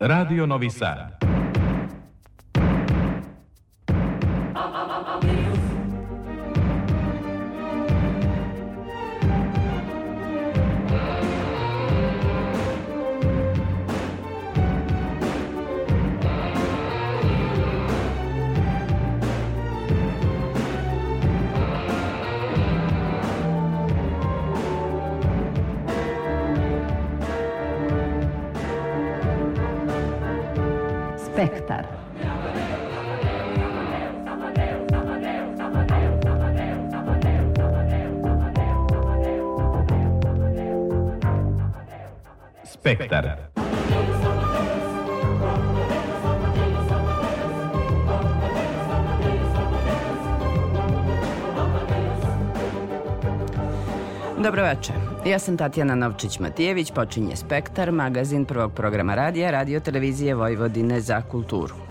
[0.00, 1.27] Radio Novi Sad.
[31.38, 31.86] Spektar.
[42.64, 43.36] Spektar.
[54.38, 55.07] Dobro večer.
[55.26, 61.87] Ja sam Tatjana Novčić-Matijević, počinje Spektar, magazin prvog programa radija, radio televizije Vojvodine za kulturu.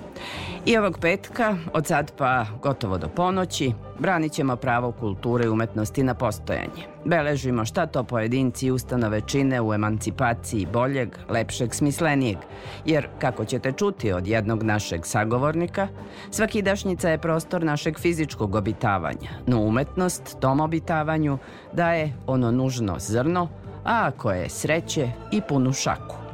[0.68, 6.04] I ovog petka, od sad pa gotovo do ponoći, branit ćemo pravo kulture i umetnosti
[6.04, 6.84] na postojanje.
[7.06, 12.38] Beležimo šta to pojedinci i ustanove čine u emancipaciji boljeg, lepšeg, smislenijeg.
[12.86, 15.88] Jer, kako ćete čuti od jednog našeg sagovornika,
[16.32, 21.38] svakidašnjica je prostor našeg fizičkog obitavanja, no umetnost tom obitavanju
[21.74, 23.50] daje ono nužno zrno,
[23.86, 26.27] a ako je sreće i punu šaku.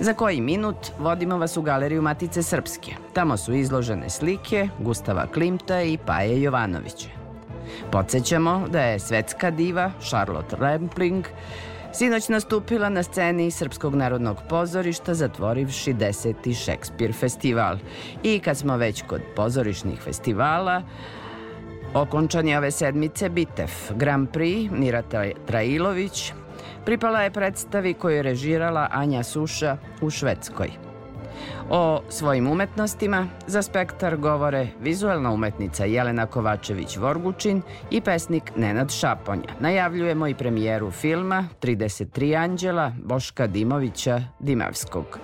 [0.00, 2.92] Za koji minut vodimo vas u galeriju Matice Srpske.
[3.12, 7.08] Tamo su izložene slike Gustava Klimta i Paje Jovanovića.
[7.92, 11.24] Podsjećamo da je svetska diva Charlotte Rampling
[11.92, 17.76] sinoć nastupila na sceni Srpskog narodnog pozorišta zatvorivši deseti Šekspir festival.
[18.22, 20.82] I kad smo već kod pozorišnih festivala,
[21.94, 25.02] okončan je ove sedmice Bitev, Grand Prix, Mira
[25.46, 26.32] Trailović,
[26.84, 30.70] pripala je predstavi koju je režirala Anja Suša u Švedskoj.
[31.70, 39.48] O svojim umetnostima za spektar govore vizualna umetnica Jelena Kovačević-Vorgučin i pesnik Nenad Šaponja.
[39.60, 45.18] Najavljujemo i premijeru filma 33 anđela Boška Dimovića Dimavskog.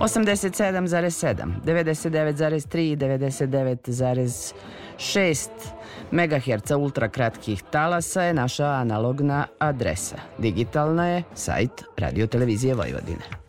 [0.00, 5.48] 87,7, 99,3 i 99,6
[6.12, 10.16] MHz ultrakratkih talasa je naša analogna adresa.
[10.38, 13.40] Digitalna je sajt Radio Televizije Vojvodine.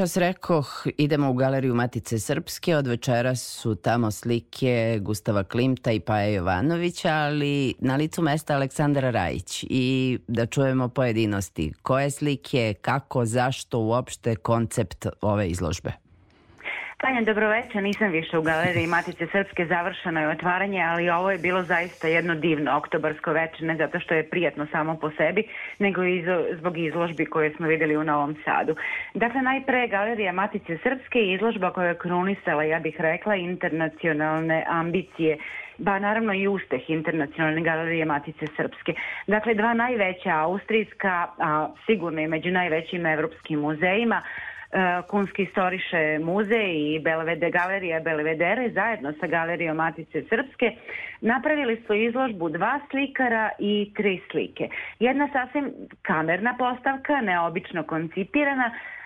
[0.00, 6.00] Čas rekoh, idemo u galeriju Matice Srpske, od večera su tamo slike Gustava Klimta i
[6.00, 11.72] Paja Jovanovića, ali na licu mesta Aleksandra Rajić i da čujemo pojedinosti.
[11.82, 15.92] Koje slike, kako, zašto uopšte koncept ove izložbe?
[17.00, 21.62] Tanja, dobroveče, nisam više u galeriji Matice Srpske, završeno je otvaranje, ali ovo je bilo
[21.62, 25.44] zaista jedno divno oktobarsko veče, ne zato što je prijatno samo po sebi,
[25.78, 26.24] nego i
[26.58, 28.76] zbog izložbi koje smo videli u Novom Sadu.
[29.14, 35.38] Dakle, najpre galerija Matice Srpske je izložba koja je krunisala, ja bih rekla, internacionalne ambicije
[35.78, 38.94] ba naravno i uspeh internacionalne galerije Matice Srpske.
[39.26, 44.22] Dakle, dva najveća austrijska, a sigurno i među najvećim evropskim muzejima,
[45.08, 50.76] Kunski istoriše muzej i Belvede galerija Belvedere zajedno sa galerijom Matice Srpske
[51.20, 54.68] napravili su izložbu dva slikara i tri slike.
[54.98, 55.72] Jedna sasvim
[56.02, 58.99] kamerna postavka, neobično koncipirana, E,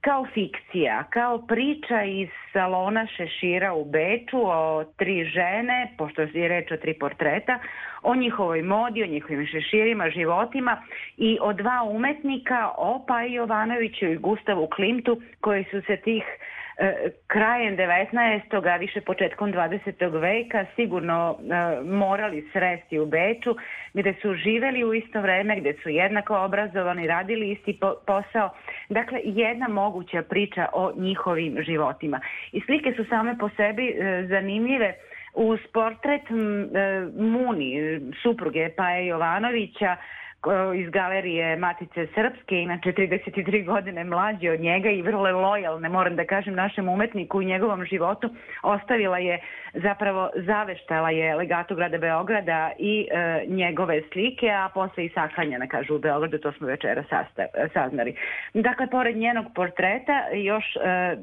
[0.00, 6.72] kao fikcija, kao priča iz salona Šešira u Beču o tri žene, pošto je reč
[6.72, 7.58] o tri portreta,
[8.02, 10.82] o njihovoj modi, o njihovim šeširima, životima
[11.16, 16.59] i o dva umetnika, o Paji Jovanoviću i Gustavu Klimtu, koji su se tih E,
[17.26, 18.68] krajem 19.
[18.68, 20.20] a više početkom 20.
[20.20, 23.56] veka sigurno e, morali sresti u Beču
[23.94, 28.50] gde su živeli u isto vreme, gde su jednako obrazovani, radili isti posao.
[28.88, 32.20] Dakle, jedna moguća priča o njihovim životima.
[32.52, 34.94] I slike su same po sebi e, zanimljive
[35.34, 36.22] uz portret
[37.16, 39.96] Muni, supruge Paje Jovanovića,
[40.76, 46.24] iz galerije Matice Srpske, inače 33 godine mlađi od njega i vrlo lojalne, moram da
[46.24, 48.30] kažem, našem umetniku u njegovom životu,
[48.62, 49.40] ostavila je,
[49.74, 55.94] zapravo zaveštala je legatu grada Beograda i e, njegove slike, a posle i sahranjena, kažu
[55.94, 57.04] u Beogradu, to smo večera
[57.72, 58.16] saznali.
[58.54, 61.16] Dakle, pored njenog portreta, još e,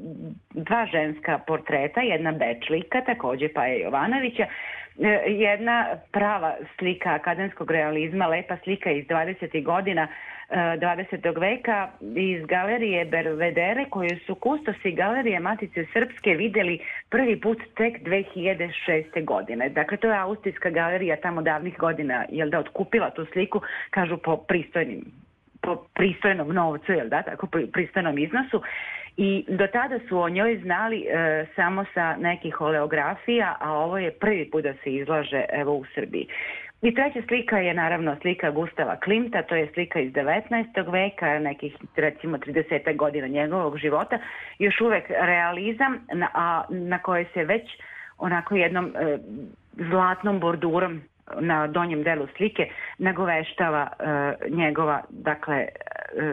[0.50, 4.77] dva ženska portreta, jedna bečlika, takođe Paja Jovanovića, E,
[5.26, 9.64] jedna prava slika akademskog realizma, lepa slika iz 20.
[9.64, 10.08] godina
[10.50, 11.26] 20.
[11.26, 16.78] E, veka iz galerije Bervedere koje su kustosi galerije Matice Srpske videli
[17.10, 19.24] prvi put tek 2006.
[19.24, 19.68] godine.
[19.68, 24.36] Dakle, to je austrijska galerija tamo davnih godina, jel da, otkupila tu sliku, kažu po
[24.36, 25.04] pristojnim
[25.60, 28.62] po pristojnom novcu, jel da, tako pristojnom iznosu
[29.20, 34.10] i do tada su o njoj znali e, samo sa nekih oleografija, a ovo je
[34.10, 36.26] prvi put da se izlaže evo u Srbiji.
[36.82, 40.92] I treća slika je naravno slika Gustava Klimta, to je slika iz 19.
[40.92, 42.96] veka, nekih recimo 30.
[42.96, 44.18] godina njegovog života,
[44.58, 47.62] još uvek realizam, na, a na koje se već
[48.18, 49.18] onako jednom e,
[49.90, 51.02] zlatnom bordurom
[51.40, 52.68] na donjem delu slike
[52.98, 55.68] nagoveštava e, njegova dakle e,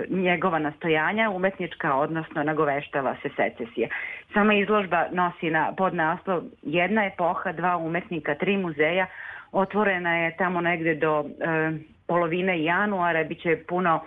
[0.09, 3.89] njegova nastojanja umetnička odnosno nagoveštava se secesija.
[4.33, 9.07] Sama izložba nosi na podnaslov jedna epoha, dva umetnika, tri muzeja.
[9.51, 11.71] Otvorena je tamo negde do e,
[12.07, 13.99] polovine januara, biće puno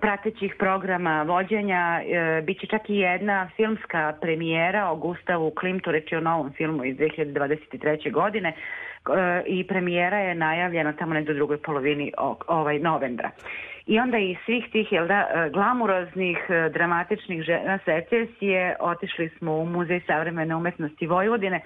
[0.00, 6.20] pratećih programa vođenja, e, biće čak i jedna filmska premijera o Gustavu Klimtu, reći o
[6.20, 8.12] novom filmu iz 2023.
[8.12, 8.52] godine
[9.46, 12.12] i premijera je najavljena tamo nekdo drugoj polovini
[12.46, 13.30] ovaj novembra.
[13.86, 19.56] I onda iz svih tih jel da, e, glamuroznih, e, dramatičnih žena secesije otišli smo
[19.56, 21.60] u Muzej savremene umetnosti Vojvodine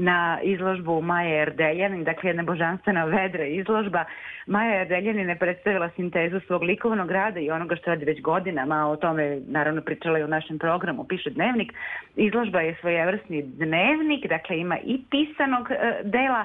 [0.00, 4.04] na izložbu Maje Erdeljanin, dakle jedna božanstvena vedra izložba.
[4.46, 8.96] Maja Erdeljanin je predstavila sintezu svog likovnog rada i onoga što radi već godinama, o
[8.96, 11.72] tome naravno pričala i u našem programu, piše dnevnik.
[12.16, 16.44] Izložba je svojevrsni dnevnik, dakle ima i pisanog e, dela,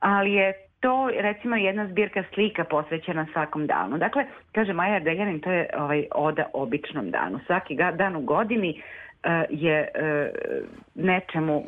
[0.00, 3.98] ali je to recimo jedna zbirka slika posvećena svakom danu.
[3.98, 7.40] Dakle, kaže Maja Deljanin, to je ovaj, oda običnom danu.
[7.46, 8.82] Svaki dan u godini
[9.50, 11.64] je uh, nečemu uh,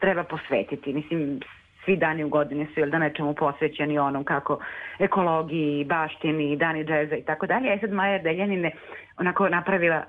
[0.00, 0.92] treba posvetiti.
[0.92, 1.40] Mislim,
[1.84, 4.58] svi dani u godini su jel da nečemu posvećeni onom kako
[4.98, 7.74] ekologiji, baštini, dani džeza i tako dalje.
[7.74, 8.70] E sad Maja Deljanine
[9.18, 10.04] onako napravila e,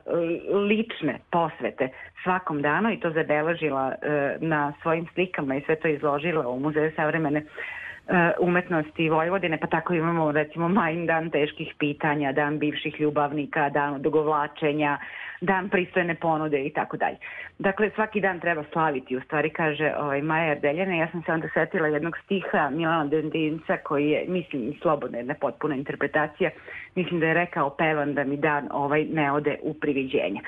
[0.57, 1.89] lične posvete
[2.23, 6.91] svakom danu i to zabeležila e, na svojim slikama i sve to izložila u Muzeju
[6.95, 7.45] savremene e,
[8.39, 14.97] umetnosti Vojvodine, pa tako imamo recimo Majin dan teških pitanja, dan bivših ljubavnika, dan odugovlačenja,
[15.45, 17.17] dan pristojne ponude i tako dalje.
[17.59, 20.95] Dakle, svaki dan treba slaviti, u stvari kaže ovaj, Maja Erdeljana.
[20.95, 25.75] Ja sam se onda setila jednog stiha Milana Dendinca koji je, mislim, slobodna jedna potpuna
[25.75, 26.49] interpretacija,
[26.95, 30.41] mislim da je rekao pevan da mi dan ovaj ne ode u priviđenje.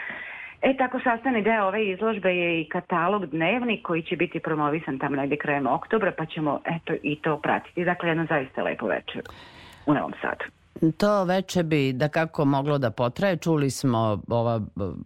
[0.61, 5.15] E, tako sastavni deo ove izložbe je i katalog dnevni koji će biti promovisan tamo
[5.15, 7.85] negde krajem oktobra, pa ćemo eto i to pratiti.
[7.85, 9.21] Dakle, jedno zaista lepo večer
[9.85, 10.56] u Novom Sadu.
[10.97, 13.37] To veče bi da kako moglo da potraje.
[13.37, 14.61] Čuli smo ova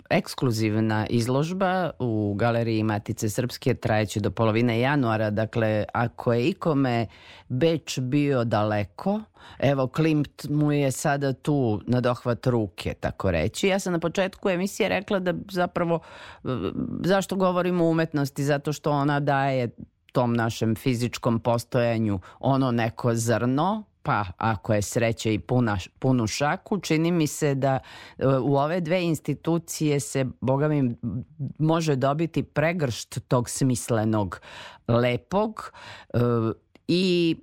[0.10, 5.30] ekskluzivna izložba u Galeriji Matice Srpske trajeće do polovine januara.
[5.30, 7.08] Dakle, ako je ikome
[7.48, 9.22] Beč bio daleko,
[9.60, 13.68] evo Klimt mu je sada tu na dohvat ruke, tako reći.
[13.68, 16.00] Ja sam na početku emisije rekla da zapravo
[17.04, 18.44] zašto govorimo o umetnosti?
[18.44, 19.70] Zato što ona daje
[20.12, 26.79] tom našem fizičkom postojanju ono neko zrno pa ako je sreće i puna, punu šaku,
[26.79, 27.79] čini mi se da
[28.17, 30.96] e, u ove dve institucije se, boga mi,
[31.60, 34.41] može dobiti pregršt tog smislenog,
[34.88, 35.72] lepog
[36.13, 36.17] e,
[36.88, 37.36] i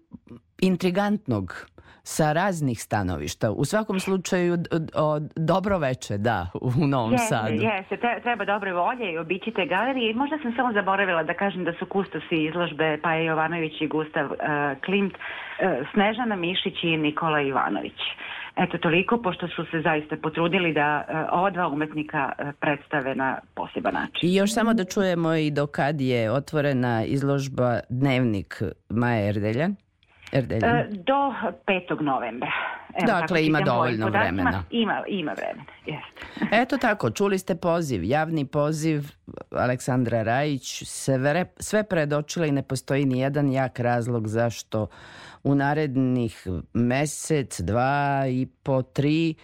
[0.58, 1.66] intrigantnog
[2.14, 3.50] sa raznih stanovišta.
[3.50, 4.58] U svakom slučaju
[4.94, 7.62] o, dobro veče, da, u Novom Jeste, Sadu.
[7.62, 10.14] Jeste, treba dobre volje i obićite galerije.
[10.14, 14.38] Možda sam samo zaboravila da kažem da su kustosi izložbe Paja Jovanović i Gustav uh,
[14.84, 17.98] Klimt, uh, Snežana Mišić i Nikola Ivanović.
[18.56, 23.38] Eto toliko, pošto su se zaista potrudili da uh, ova dva umetnika uh, predstave na
[23.54, 24.28] poseban način.
[24.28, 29.76] I još samo da čujemo i do kad je otvorena izložba Dnevnik Maja Erdeljan.
[30.32, 30.76] Erdeljan.
[30.76, 31.32] E, do
[31.66, 32.00] 5.
[32.00, 32.50] novembra.
[32.94, 34.64] Evo, dakle, ima dovoljno vremena.
[34.70, 36.46] Ima, ima vremena, jeste.
[36.62, 39.10] Eto tako, čuli ste poziv, javni poziv
[39.50, 44.86] Aleksandra Rajić, sve, sve predočila i ne postoji ni jedan jak razlog zašto
[45.42, 49.34] u narednih mesec, dva i po, tri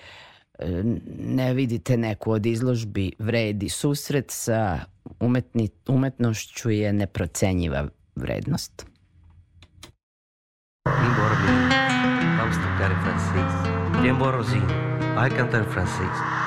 [1.18, 4.78] ne vidite neku od izložbi vredi susret sa
[5.20, 8.93] umetni, umetnošću je neprocenjiva vrednost.
[10.86, 14.06] Embora menino, vamos tocar em francês.
[14.06, 14.36] Embora
[15.14, 16.43] vai cantar em francês.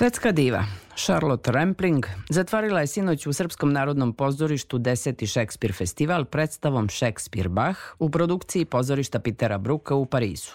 [0.00, 0.64] Svetska diva
[0.96, 5.26] Charlotte Rampling zatvorila je sinoć u Srpskom narodnom pozorištu 10.
[5.26, 10.50] Šekspir festival predstavom Šekspir Bach u produkciji pozorišta Pitera Bruka u Parizu.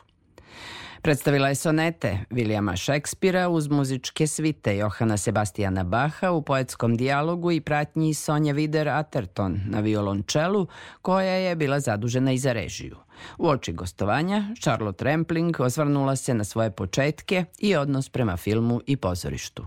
[1.01, 7.61] Predstavila je sonete Vilijama Šekspira uz muzičke svite Johana Sebastijana Baha u poetskom dijalogu i
[7.61, 10.67] pratnji Sonja Vider Atherton na violončelu,
[11.01, 13.04] koja je bila zadužena i za režiju.
[13.37, 18.97] U oči gostovanja, Charlotte Rampling osvrnula se na svoje početke i odnos prema filmu i
[18.97, 19.63] pozorištu.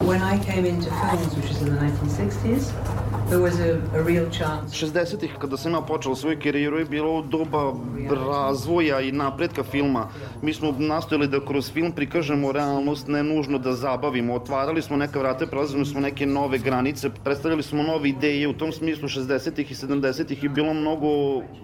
[0.00, 4.26] When I came into films, which is in the 1960s, there was a, a real
[4.30, 4.76] chance.
[4.76, 7.72] 60-ih kada sam ja počeo svoju karijeru je bilo doba
[8.10, 10.08] razvoja i napretka filma.
[10.42, 14.34] Mi smo nastojali da kroz film prikažemo realnost, ne nužno da zabavimo.
[14.34, 18.48] Otvarali smo neka vrata, prelazili smo neke nove granice, predstavljali smo nove ideje.
[18.48, 21.08] U tom smislu 60-ih i 70-ih je bilo mnogo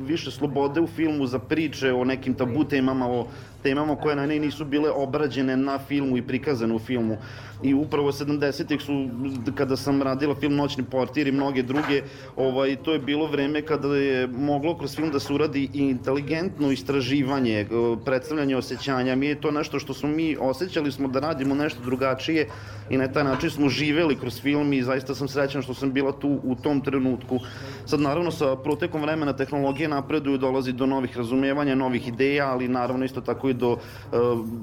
[0.00, 3.26] više slobode u filmu za priče o nekim tabu temama, o
[3.62, 7.16] temama koje na ne nisu bile obrađene na filmu i prikazane u filmu.
[7.62, 9.08] I upravo 70-ih su,
[9.54, 12.02] kada sam radila film Noćni portir i mnoge druge,
[12.36, 16.70] ovaj, to je bilo vreme kada je moglo kroz film da se uradi i inteligentno
[16.70, 17.66] istraživanje,
[18.04, 19.16] predstavljanje osjećanja.
[19.16, 22.48] Mi je to nešto što smo mi osjećali smo da radimo nešto drugačije
[22.90, 26.12] i na taj način smo živeli kroz film i zaista sam srećan što sam bila
[26.12, 27.38] tu u tom trenutku.
[27.86, 33.04] Sad naravno sa protekom vremena tehnologije napreduju, dolazi do novih razumevanja, novih ideja, ali naravno
[33.04, 33.78] isto tako i do uh,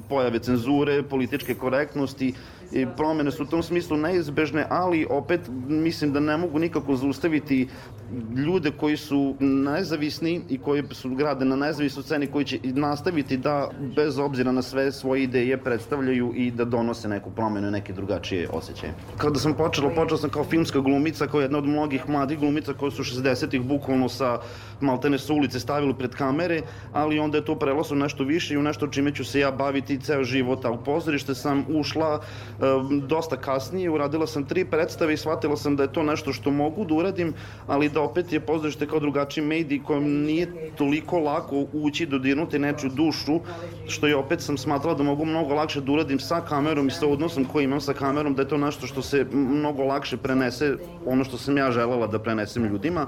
[0.09, 2.33] pojave cenzure, političke korektnosti
[2.71, 7.67] i promene su u tom smislu neizbežne, ali opet mislim da ne mogu nikako zaustaviti
[8.35, 13.69] ljude koji su nezavisni i koji su grade na nezavisnoj sceni koji će nastaviti da
[13.95, 18.49] bez obzira na sve svoje ideje predstavljaju i da donose neku promenu i neke drugačije
[18.49, 18.93] osjećaje.
[19.17, 22.91] Kada sam počela, počela sam kao filmska glumica, kao jedna od mnogih mladih glumica koje
[22.91, 24.39] su 60-ih bukvalno sa
[24.81, 26.61] maltene su ulice stavili pred kamere,
[26.93, 29.99] ali onda je to preloslo nešto više i u nešto čime ću se ja baviti
[29.99, 30.65] ceo život.
[30.65, 32.21] A u pozorište sam ušla
[33.07, 36.85] dosta kasnije, uradila sam tri predstave i shvatila sam da je to nešto što mogu
[36.85, 37.33] da uradim,
[37.67, 42.89] ali da opet je pozorište kao drugačiji medij kojem nije toliko lako ući, dodirnuti nečiju
[42.89, 43.39] dušu,
[43.87, 47.07] što je opet sam smatrala da mogu mnogo lakše da uradim sa kamerom i sa
[47.07, 51.23] odnosom koji imam sa kamerom, da je to nešto što se mnogo lakše prenese, ono
[51.23, 53.07] što sam ja želela da prenesem ljudima.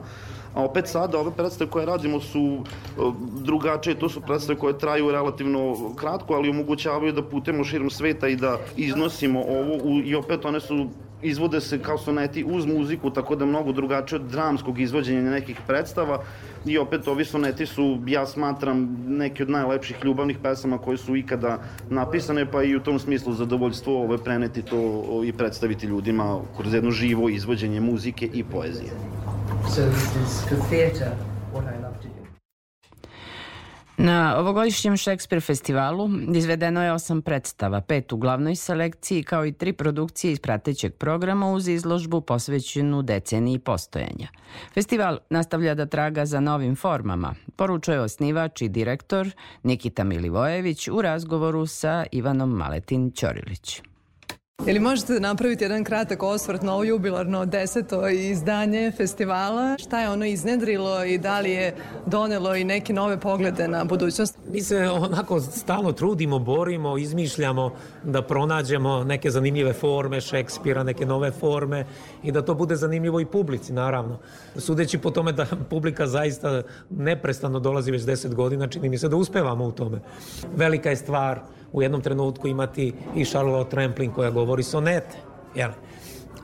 [0.57, 3.13] A opet sada ove predstave koje radimo su uh,
[3.45, 8.35] drugačije, to su predstave koje traju relativno kratko, ali omogućavaju da putemo širom sveta i
[8.35, 10.87] da iznosimo ovo u, i opet one su
[11.21, 16.23] izvode se kao soneti uz muziku, tako da mnogo drugačije od dramskog izvođenja nekih predstava
[16.65, 21.59] i opet ovi soneti su, ja smatram, neki od najlepših ljubavnih pesama koje su ikada
[21.89, 26.91] napisane, pa i u tom smislu zadovoljstvo ove preneti to i predstaviti ljudima kroz jedno
[26.91, 28.91] živo izvođenje muzike i poezije.
[29.75, 31.11] So this is for theatre
[31.53, 31.86] what I love.
[33.97, 39.73] Na ovogodišnjem Šekspir festivalu izvedeno je osam predstava, pet u glavnoj selekciji kao i tri
[39.73, 44.27] produkcije iz pratećeg programa uz izložbu posvećenu deceniji postojanja.
[44.73, 49.29] Festival nastavlja da traga za novim formama, poručuje osnivač i direktor
[49.63, 53.81] Nikita Milivojević u razgovoru sa Ivanom Maletin Ćorilić.
[54.65, 59.75] Ili možete napraviti jedan kratak osvrt na ovo jubilarno deseto izdanje festivala?
[59.79, 64.37] Šta je ono iznedrilo i da li je donelo i neke nove poglede na budućnost?
[64.51, 67.71] Mi se onako stalno trudimo, borimo, izmišljamo
[68.03, 71.85] da pronađemo neke zanimljive forme Šekspira, neke nove forme
[72.23, 74.19] i da to bude zanimljivo i publici, naravno.
[74.55, 79.15] Sudeći po tome da publika zaista neprestano dolazi već deset godina, čini mi se da
[79.15, 79.99] uspevamo u tome.
[80.55, 81.39] Velika je stvar
[81.71, 85.17] u jednom trenutku imati i Charlotte Rampling koja govori sonete.
[85.55, 85.71] Jel?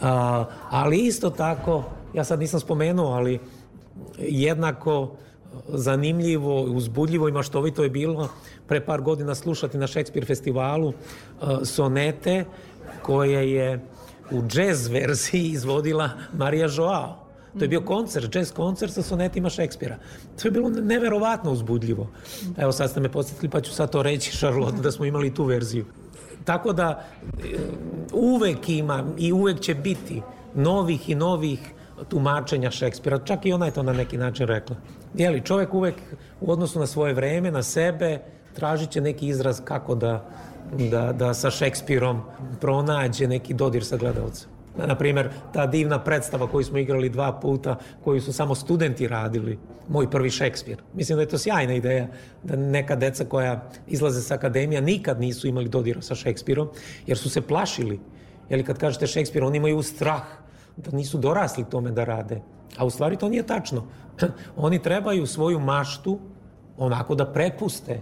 [0.01, 1.83] A, ali isto tako,
[2.13, 3.39] ja sad nisam spomenuo, ali
[4.17, 5.11] jednako
[5.67, 8.29] zanimljivo, uzbudljivo i maštovito je bilo
[8.67, 10.93] pre par godina slušati na Shakespeare festivalu uh,
[11.63, 12.45] sonete
[13.01, 13.79] koje je
[14.31, 17.22] u džez verziji izvodila Marija Joao.
[17.57, 19.97] To je bio koncert, jazz koncert sa sonetima Šekspira.
[20.41, 22.07] To je bilo neverovatno uzbudljivo.
[22.57, 25.43] Evo sad ste me podsjetili pa ću sad to reći, Charlotte, da smo imali tu
[25.43, 25.85] verziju.
[26.45, 27.57] Tako da e,
[28.13, 30.21] uvek ima i uvek će biti
[30.55, 31.59] novih i novih
[32.09, 34.75] tumačenja Šekspira, čak i ona je to na neki način rekla.
[35.13, 35.95] Jeli, čovek uvek
[36.41, 38.19] u odnosu na svoje vreme, na sebe,
[38.53, 40.29] tražit će neki izraz kako da,
[40.91, 42.21] da, da sa Šekspirom
[42.61, 44.52] pronađe neki dodir sa gledalcem.
[44.77, 49.59] Na primer, ta divna predstava koju smo igrali dva puta, koju su samo studenti radili,
[49.87, 50.81] moj prvi Šekspir.
[50.93, 52.07] Mislim da je to sjajna ideja
[52.43, 56.69] da neka deca koja izlaze sa akademija nikad nisu imali dodira sa Šekspirom,
[57.07, 57.99] jer su se plašili.
[58.49, 60.23] Jer kad kažete Šekspir, oni imaju strah
[60.77, 62.41] da nisu dorasli tome da rade.
[62.77, 63.83] A u stvari to nije tačno.
[64.55, 66.19] Oni trebaju svoju maštu
[66.77, 68.01] onako da prepuste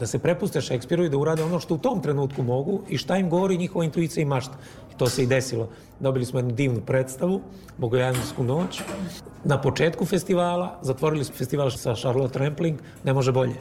[0.00, 3.16] da se prepuste Šekspiru i da urade ono što u tom trenutku mogu i šta
[3.16, 4.56] im govori njihova intuicija i mašta.
[4.94, 5.68] I to se i desilo.
[6.00, 7.40] Dobili smo jednu divnu predstavu,
[7.78, 8.80] Bogojaninsku noć.
[9.44, 13.54] Na početku festivala, zatvorili smo festival sa Charlotte Rampling, ne može bolje.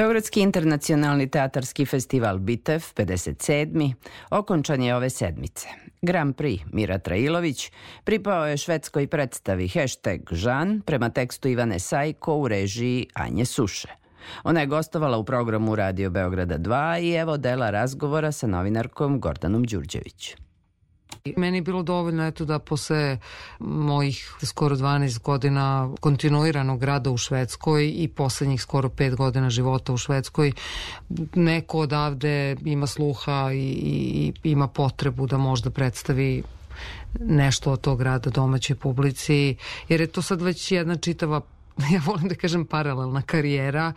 [0.00, 3.92] Beogradski internacionalni teatarski festival Bitev 57.
[4.30, 5.68] okončan je ove sedmice.
[6.02, 7.72] Grand Prix Mira Trailović
[8.04, 13.88] pripao je švedskoj predstavi hashtag Žan prema tekstu Ivane Sajko u režiji Anje Suše.
[14.44, 19.64] Ona je gostovala u programu Radio Beograda 2 i evo dela razgovora sa novinarkom Gordanom
[19.64, 20.36] Đurđević.
[21.36, 23.18] Meni je bilo dovoljno eto da posle
[23.58, 29.96] mojih skoro 12 godina kontinuiranog rada u Švedskoj i poslednjih skoro 5 godina života u
[29.96, 30.52] Švedskoj
[31.34, 36.42] neko odavde ima sluha i, i, i ima potrebu da možda predstavi
[37.20, 39.56] nešto od tog rada domaćoj publici,
[39.88, 41.40] jer je to sad već jedna čitava
[41.94, 43.92] ja volim da kažem paralelna karijera,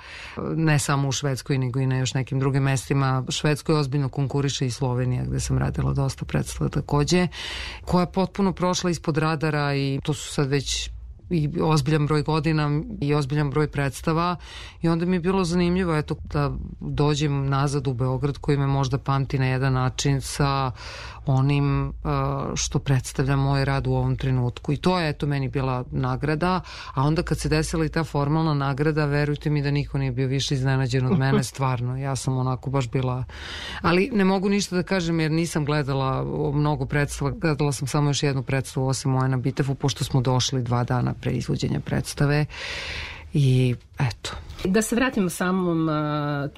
[0.55, 3.23] ne samo u Švedskoj, nego i na još nekim drugim mestima.
[3.29, 7.27] Švedskoj ozbiljno konkuriše i Slovenija, gde sam radila dosta predstava takođe,
[7.85, 10.89] koja je potpuno prošla ispod radara i to su sad već
[11.33, 14.35] i ozbiljan broj godina i ozbiljan broj predstava.
[14.81, 18.97] I onda mi je bilo zanimljivo eto da dođem nazad u Beograd koji me možda
[18.97, 20.71] pamti na jedan način sa
[21.25, 21.93] onim uh,
[22.55, 24.73] što predstavlja moj rad u ovom trenutku.
[24.73, 26.61] I to je eto meni bila nagrada.
[26.93, 30.27] A onda kad se desila i ta formalna nagrada verujte mi da niko nije bio
[30.27, 31.97] više iznenađen od mene stvarno.
[31.97, 33.23] Ja sam onako baš bila
[33.81, 38.23] ali ne mogu ništa da kažem jer nisam gledala mnogo predstava gledala sam samo još
[38.23, 42.45] jednu predstavu osim moje na Bitefu pošto smo došli dva dana pre izvođenja predstave
[43.33, 44.31] i eto
[44.63, 45.95] Da se vratimo samom uh,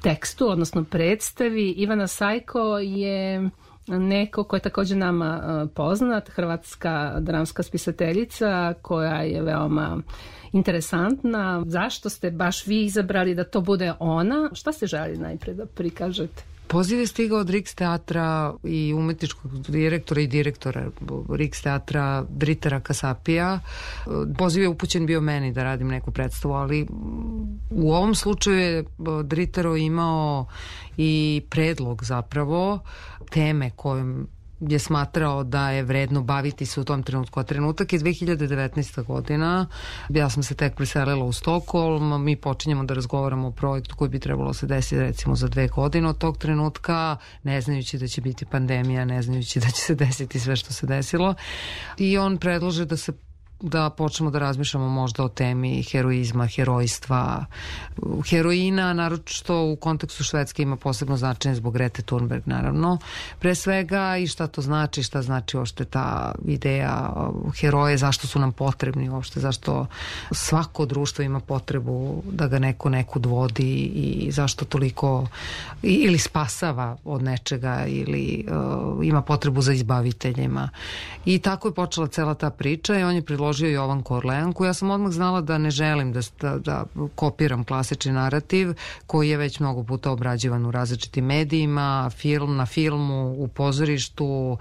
[0.01, 1.69] tekstu, odnosno predstavi.
[1.69, 3.49] Ivana Sajko je
[3.87, 9.97] neko ko je takođe nama uh, poznat, hrvatska dramska spisateljica koja je veoma
[10.53, 11.63] interesantna.
[11.65, 14.49] Zašto ste baš vi izabrali da to bude ona?
[14.53, 16.54] Šta se želi najpre da prikažete?
[16.67, 20.89] Poziv je stigao od Riks teatra i umetničkog direktora i direktora
[21.29, 23.59] Riks teatra Dritera Kasapija.
[24.37, 26.87] Poziv je upućen bio meni da radim neku predstavu, ali
[27.69, 28.83] u ovom slučaju je
[29.23, 30.45] Dritero imao
[30.97, 32.79] i predlog zapravo
[33.29, 34.27] teme kojom
[34.59, 37.39] je smatrao da je vredno baviti se u tom trenutku.
[37.39, 39.03] A trenutak je 2019.
[39.03, 39.67] godina.
[40.09, 42.23] Ja sam se tek preselila u Stokholm.
[42.23, 46.09] Mi počinjemo da razgovaramo o projektu koji bi trebalo se desiti recimo za dve godine
[46.09, 50.39] od tog trenutka, ne znajući da će biti pandemija, ne znajući da će se desiti
[50.39, 51.35] sve što se desilo.
[51.97, 53.13] I on predlože da se
[53.61, 57.45] da počnemo da razmišljamo možda o temi heroizma, herojstva,
[58.29, 62.97] heroina, naročito u kontekstu Švedske ima posebno značenje zbog Grete Thunberg, naravno.
[63.39, 67.13] Pre svega i šta to znači, šta znači uopšte ta ideja
[67.59, 69.87] heroje, zašto su nam potrebni uopšte, zašto
[70.31, 75.27] svako društvo ima potrebu da ga neko nekud vodi i zašto toliko
[75.81, 80.69] ili spasava od nečega ili uh, ima potrebu za izbaviteljima.
[81.25, 84.65] I tako je počela cela ta priča i on je predložio Jovan Korleanku.
[84.65, 88.73] Ja sam odmah znala da ne želim da, da, da kopiram klasični narativ
[89.07, 94.57] koji je već mnogo puta obrađivan u različitim medijima, film na filmu, u pozorištu,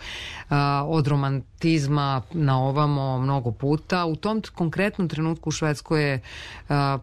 [0.86, 4.04] od romantizma na ovamo mnogo puta.
[4.04, 6.20] U tom konkretnom trenutku u Švedskoj je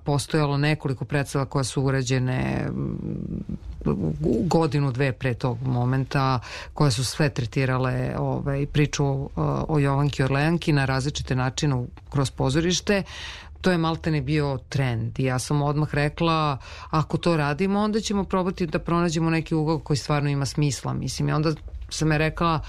[0.03, 2.69] postojalo nekoliko predstava koja su urađene
[4.45, 6.39] godinu, dve pre tog momenta
[6.73, 9.29] koje su sve tretirale ovaj, priču
[9.67, 13.03] o Jovanki Orleanki na različite načine kroz pozorište.
[13.61, 15.19] To je maltene bio trend.
[15.19, 16.57] I ja sam odmah rekla
[16.89, 21.29] ako to radimo onda ćemo probati da pronađemo neki ugao koji stvarno ima smisla mislim.
[21.29, 21.53] I onda
[21.89, 22.59] sam je rekla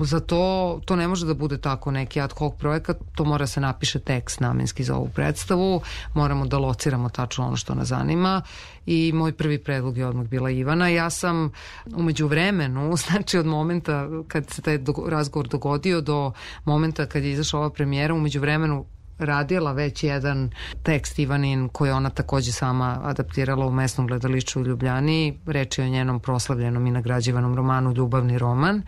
[0.00, 3.60] za to, to ne može da bude tako neki ad hoc projekat, to mora se
[3.60, 5.80] napiše tekst namenski za ovu predstavu,
[6.14, 8.42] moramo da lociramo tačno ono što nas zanima
[8.86, 10.88] i moj prvi predlog je odmah bila Ivana.
[10.88, 11.52] Ja sam
[11.96, 16.32] umeđu vremenu, znači od momenta kad se taj razgovor dogodio do
[16.64, 18.84] momenta kad je izašla ova premijera, umeđu vremenu
[19.20, 20.50] radila već jedan
[20.82, 25.38] tekst Ivanin koji ona takođe sama adaptirala u mesnom gledališću u Ljubljani.
[25.46, 28.82] Reč je o njenom proslavljenom i nagrađivanom romanu Ljubavni roman.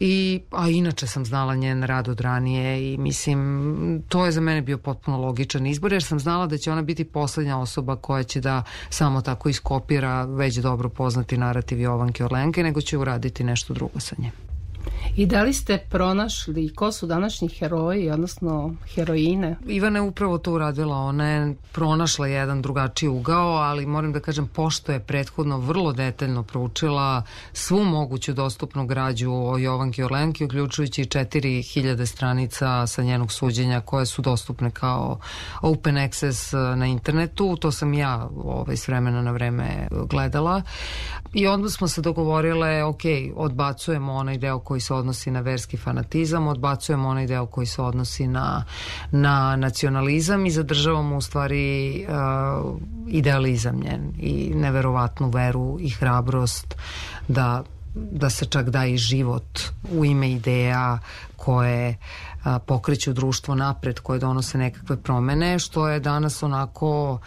[0.00, 4.62] I, a inače sam znala njen rad od ranije i mislim, to je za mene
[4.62, 8.40] bio potpuno logičan izbor jer sam znala da će ona biti poslednja osoba koja će
[8.40, 14.00] da samo tako iskopira već dobro poznati narativ Jovanke Orlenke, nego će uraditi nešto drugo
[14.00, 14.47] sa njim.
[15.16, 19.56] I da li ste pronašli ko su današnji heroji, odnosno heroine?
[19.66, 24.46] Ivana je upravo to uradila, ona je pronašla jedan drugačiji ugao, ali moram da kažem,
[24.46, 27.22] pošto je prethodno vrlo detaljno proučila
[27.52, 34.22] svu moguću dostupnu građu o Jovanki Orlenki, uključujući 4000 stranica sa njenog suđenja koje su
[34.22, 35.18] dostupne kao
[35.62, 40.62] open access na internetu, to sam ja ovaj, s vremena na vreme gledala
[41.32, 43.02] i onda smo se dogovorile, ok,
[43.36, 48.26] odbacujemo onaj deo koji se odnosi na verski fanatizam, odbacujemo onaj deo koji se odnosi
[48.26, 48.64] na,
[49.10, 56.74] na nacionalizam i zadržavamo u stvari uh, idealizam njen i neverovatnu veru i hrabrost
[57.28, 57.64] da
[57.94, 59.60] da se čak da i život
[59.92, 60.98] u ime ideja
[61.38, 61.96] koje
[62.44, 67.18] a, pokreću društvo napred, koje donose nekakve promene, što je danas onako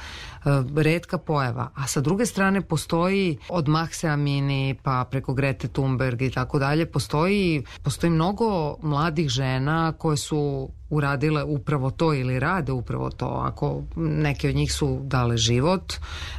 [0.76, 1.70] redka pojava.
[1.76, 6.86] A sa druge strane postoji od Maxe Amini pa preko Grete Thunberg i tako dalje,
[6.86, 13.26] postoji, postoji mnogo mladih žena koje su uradile upravo to ili rade upravo to.
[13.26, 15.94] Ako neke od njih su dale život,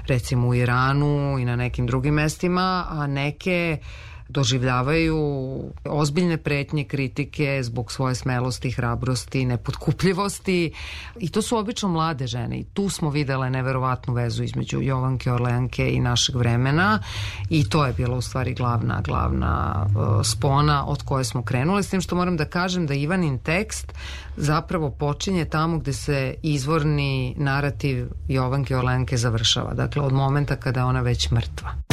[0.07, 3.79] recimo u Iranu i na nekim drugim mestima, a neke
[4.33, 5.18] doživljavaju
[5.85, 10.73] ozbiljne pretnje, kritike zbog svoje smelosti, hrabrosti, nepotkupljivosti.
[11.18, 12.59] I to su obično mlade žene.
[12.59, 16.99] I tu smo videle neverovatnu vezu između Jovanke Orleanke i našeg vremena.
[17.51, 21.90] I to je bila u stvari glavna, glavna uh, spona od koje smo krenule, s
[21.90, 23.92] tim što moram da kažem da Ivanin tekst
[24.37, 30.85] zapravo počinje tamo gde se izvorni narativ Jovanke Orleanke završava, dakle od momenta kada je
[30.85, 31.91] ona već mrtva.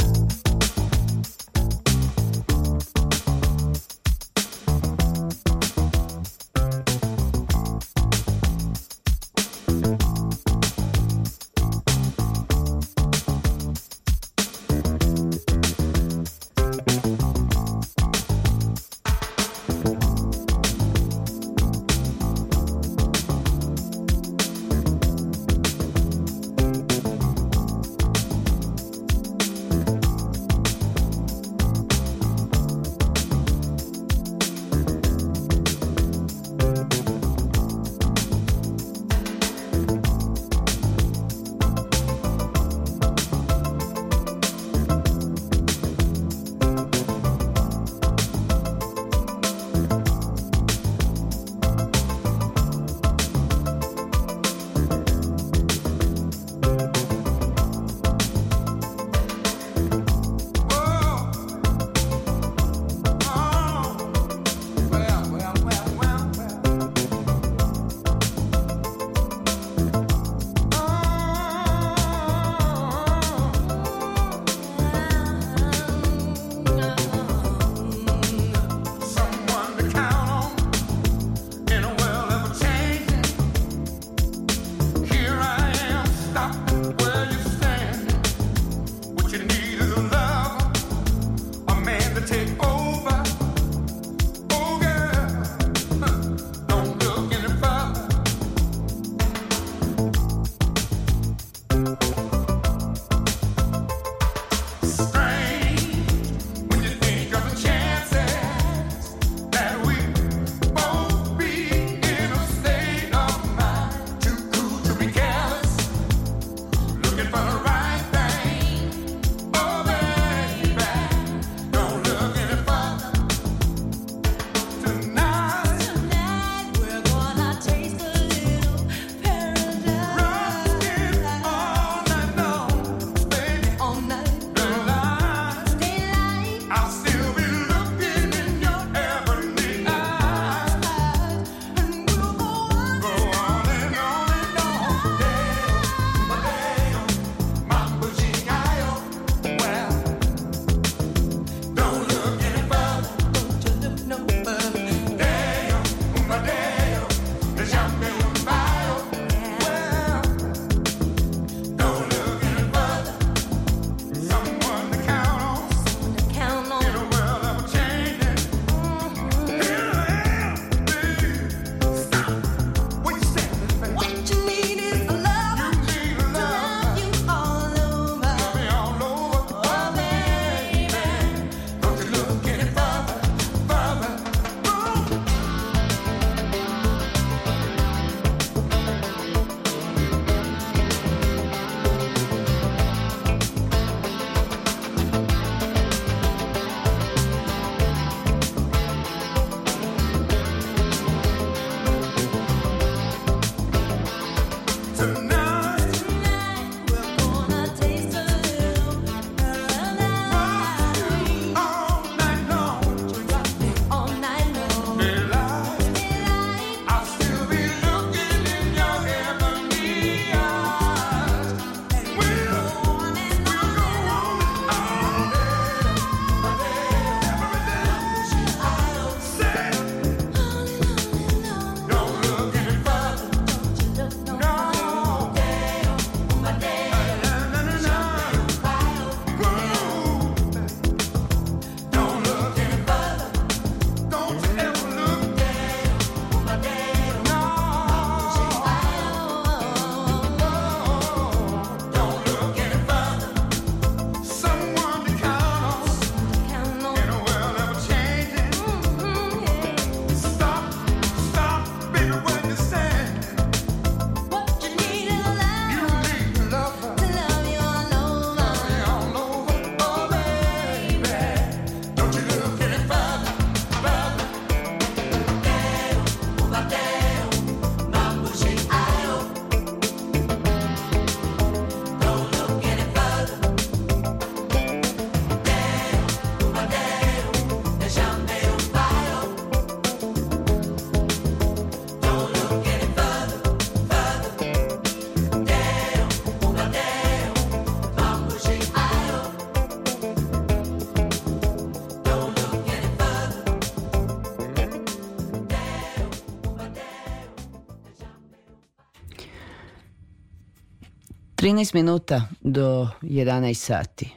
[311.40, 314.12] 13 minuta do 11 sati.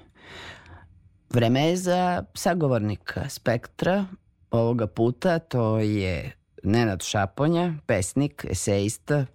[1.29, 4.05] Vreme je za sagovornika Spektra.
[4.51, 6.31] Ovoga puta to je
[6.63, 9.25] Nenad Šaponja, pesnik, esejista,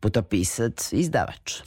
[0.00, 1.62] putopisac, izdavač.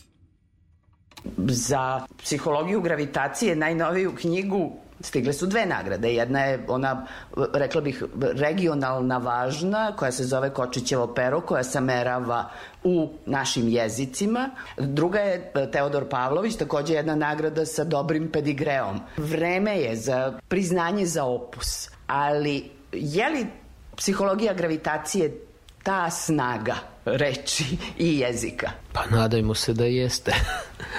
[1.47, 4.71] Za psihologiju gravitacije najnoviju knjigu
[5.01, 6.13] stigle su dve nagrade.
[6.13, 7.05] Jedna je ona,
[7.53, 12.49] rekla bih, regionalna važna, koja se zove Kočićevo pero, koja samerava
[12.83, 14.49] u našim jezicima.
[14.77, 18.99] Druga je Teodor Pavlović, takođe jedna nagrada sa dobrim pedigreom.
[19.17, 23.47] Vreme je za priznanje za opus, ali je li
[23.95, 25.46] psihologija gravitacije
[25.87, 26.75] ta snaga
[27.05, 28.71] reči i jezika?
[28.93, 30.31] Pa nadajmo se da jeste.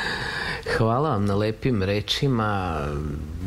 [0.77, 2.79] Hvala vam na lepim rečima.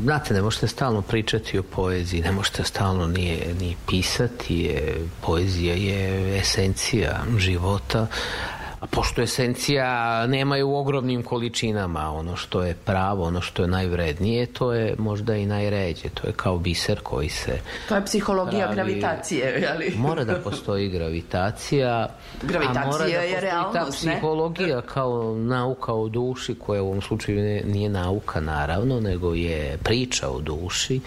[0.03, 4.59] Znate, ne možete stalno pričati o poeziji, ne možete stalno ni, ni pisati.
[4.59, 8.07] Je, poezija je esencija života,
[8.82, 14.45] A pošto esencija nemaju u ogromnim količinama, ono što je pravo, ono što je najvrednije,
[14.45, 16.09] to je možda i najređe.
[16.09, 17.59] To je kao biser koji se...
[17.89, 18.75] To je psihologija pravi...
[18.75, 19.93] gravitacije, ali...
[20.07, 22.07] Mora da postoji gravitacija.
[22.41, 24.82] Gravitacija a mora da je realnost, ta psihologija ne?
[24.86, 30.39] kao nauka o duši, koja u ovom slučaju nije nauka naravno, nego je priča o
[30.39, 30.99] duši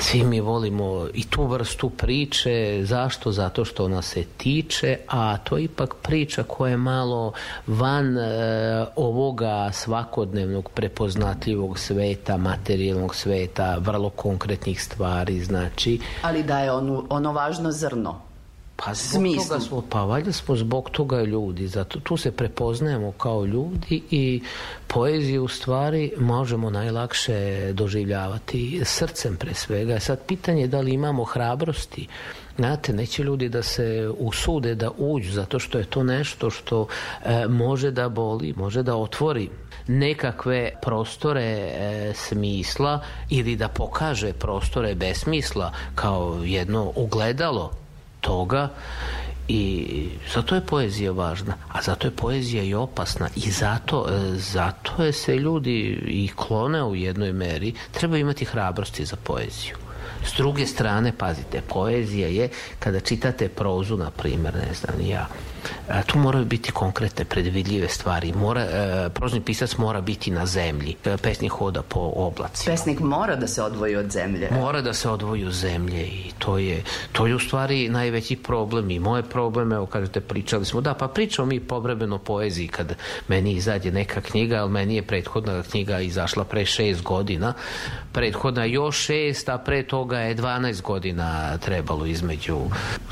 [0.00, 3.32] svi mi volimo i tu vrstu priče, zašto?
[3.32, 7.32] Zato što ona se tiče, a to je ipak priča koja je malo
[7.66, 16.00] van e, ovoga svakodnevnog prepoznatljivog sveta, materijalnog sveta, vrlo konkretnih stvari, znači.
[16.22, 18.27] Ali da je ono, ono važno zrno.
[18.84, 19.44] Pa zbog Smislu.
[19.48, 24.42] toga smo, pa valjda smo zbog toga ljudi, zato tu se prepoznajemo kao ljudi i
[24.86, 30.00] poeziju u stvari možemo najlakše doživljavati srcem pre svega.
[30.00, 32.06] Sad pitanje je da li imamo hrabrosti
[32.58, 36.86] Znate, neće ljudi da se usude da uđu, zato što je to nešto što
[37.24, 39.48] e, može da boli, može da otvori
[39.86, 43.00] nekakve prostore e, smisla
[43.30, 47.72] ili da pokaže prostore besmisla kao jedno ugledalo
[48.20, 48.68] toga
[49.48, 55.04] i zato je poezija važna, a zato je poezija i opasna i zato, e, zato
[55.04, 59.76] je se ljudi i klone u jednoj meri, treba imati hrabrosti za poeziju.
[60.24, 62.48] S druge strane, pazite, poezija je
[62.78, 65.26] kada čitate prozu, na primer, ne znam, ja,
[66.06, 68.32] tu moraju biti konkretne, predvidljive stvari.
[68.32, 70.96] Mora, e, prozni pisac mora biti na zemlji.
[71.04, 72.72] E, pesnik hoda po oblacima.
[72.72, 74.48] Pesnik mora da se odvoji od zemlje.
[74.50, 76.82] Mora da se odvoji od zemlje i to je,
[77.12, 81.08] to je u stvari najveći problem i moje probleme, evo kažete, pričali smo, da, pa
[81.08, 82.94] pričamo mi povremeno poeziji kad
[83.28, 87.52] meni izađe neka knjiga, ali meni je prethodna knjiga izašla pre šest godina,
[88.12, 92.58] prethodna još šest, a pre toga je 12 godina trebalo između,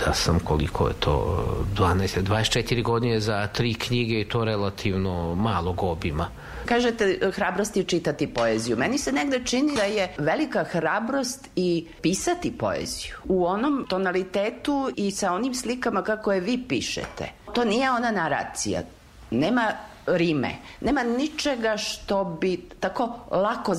[0.05, 1.45] da sam koliko je to,
[1.77, 6.29] 12, 24 godine za tri knjige i to relativno malog obima.
[6.65, 8.77] Kažete, hrabrost je čitati poeziju.
[8.77, 13.15] Meni se negde čini da je velika hrabrost i pisati poeziju.
[13.25, 17.29] U onom tonalitetu i sa onim slikama kako je vi pišete.
[17.53, 18.83] To nije ona naracija.
[19.31, 19.73] Nema
[20.07, 20.51] rime.
[20.81, 23.75] Nema ničega što bi tako lako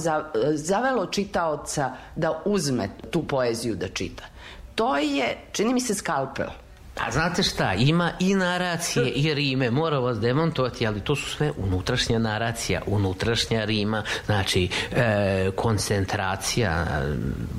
[0.54, 4.24] zavelo čitaoca da uzme tu poeziju da čita.
[4.76, 6.48] To je, čini mi se, skalpel.
[7.00, 11.52] A znate šta, ima i naracije i rime, mora vas demontovati, ali to su sve
[11.58, 16.86] unutrašnja naracija, unutrašnja rima, znači e, koncentracija,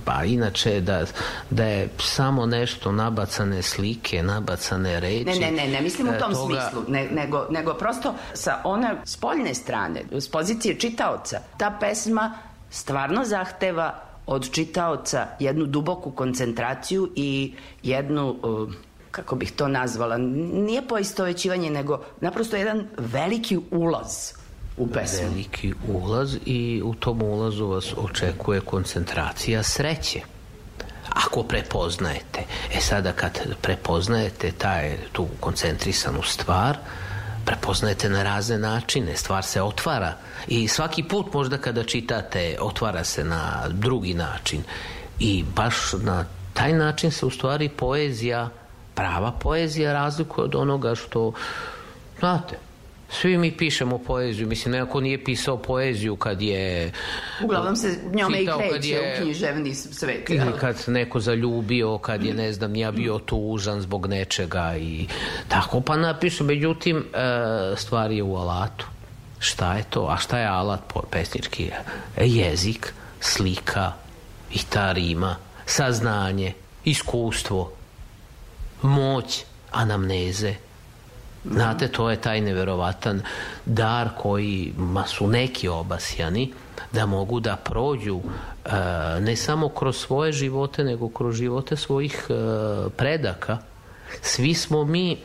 [0.04, 1.04] pa inače da,
[1.50, 5.24] da je samo nešto nabacane slike, nabacane reči.
[5.24, 6.60] Ne, ne, ne, ne mislim u e, tom toga...
[6.60, 12.38] smislu, ne, nego, nego prosto sa one spoljne strane, s pozicije čitaoca, ta pesma
[12.70, 18.72] stvarno zahteva od čitaoca jednu duboku koncentraciju i jednu uh,
[19.10, 24.32] kako bih to nazvala, nije poistovećivanje, nego naprosto jedan veliki ulaz
[24.76, 25.28] u pesmu.
[25.28, 30.20] Veliki ulaz i u tom ulazu vas očekuje koncentracija sreće
[31.10, 32.40] ako prepoznajete.
[32.74, 36.76] E sada kad prepoznajete taj, tu koncentrisanu stvar,
[37.44, 40.12] prepoznajete na razne načine, stvar se otvara
[40.48, 44.62] i svaki put možda kada čitate otvara se na drugi način
[45.18, 48.48] i baš na taj način se u stvari poezija
[48.98, 51.32] prava poezija razlikuje od onoga što,
[52.18, 52.56] znate,
[53.10, 56.92] svi mi pišemo poeziju, mislim, nekako nije pisao poeziju kad je...
[57.44, 60.30] Uglavnom se njome i kreće je, u književni svet.
[60.30, 65.06] Ili kad neko zaljubio, kad je, ne znam, ja bio tužan zbog nečega i
[65.48, 68.86] tako, pa napiše, međutim, e, stvar je u alatu.
[69.38, 70.06] Šta je to?
[70.10, 70.80] A šta je alat
[71.10, 71.70] pesnički?
[72.16, 73.92] Jezik, slika
[74.54, 75.36] i ta rima,
[75.66, 76.52] saznanje,
[76.84, 77.77] iskustvo,
[78.82, 80.54] moć anamneze
[81.44, 83.22] Znate, to je taj neverovatan
[83.66, 86.52] dar koji ma su neki obasjani
[86.92, 88.70] da mogu da prođu e,
[89.20, 92.34] ne samo kroz svoje živote, nego kroz živote svojih e,
[92.96, 93.58] predaka.
[94.22, 95.16] Svi smo mi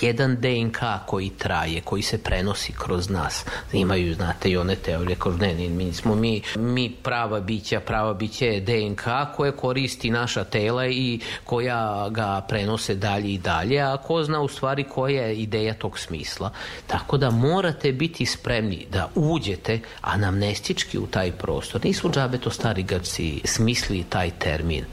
[0.00, 3.44] jedan DNK koji traje, koji se prenosi kroz nas.
[3.72, 8.46] Imaju, znate, i one teorije kroz ne, mi smo mi, mi prava bića, prava biće
[8.46, 9.04] je DNK
[9.36, 14.48] koje koristi naša tela i koja ga prenose dalje i dalje, a ko zna u
[14.48, 16.50] stvari koja je ideja tog smisla.
[16.86, 21.84] Tako da morate biti spremni da uđete anamnestički u taj prostor.
[21.84, 24.84] Nisu džabe to stari Grci smislili taj termin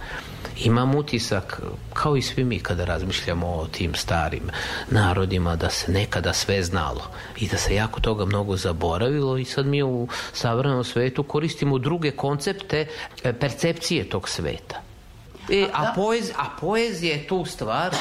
[0.63, 1.61] imam utisak,
[1.93, 4.49] kao i svi mi kada razmišljamo o tim starim
[4.89, 7.01] narodima, da se nekada sve znalo
[7.37, 12.11] i da se jako toga mnogo zaboravilo i sad mi u savremenom svetu koristimo druge
[12.11, 12.87] koncepte
[13.23, 14.81] e, percepcije tog sveta.
[15.49, 17.95] E, a, poez, a poezija je tu stvar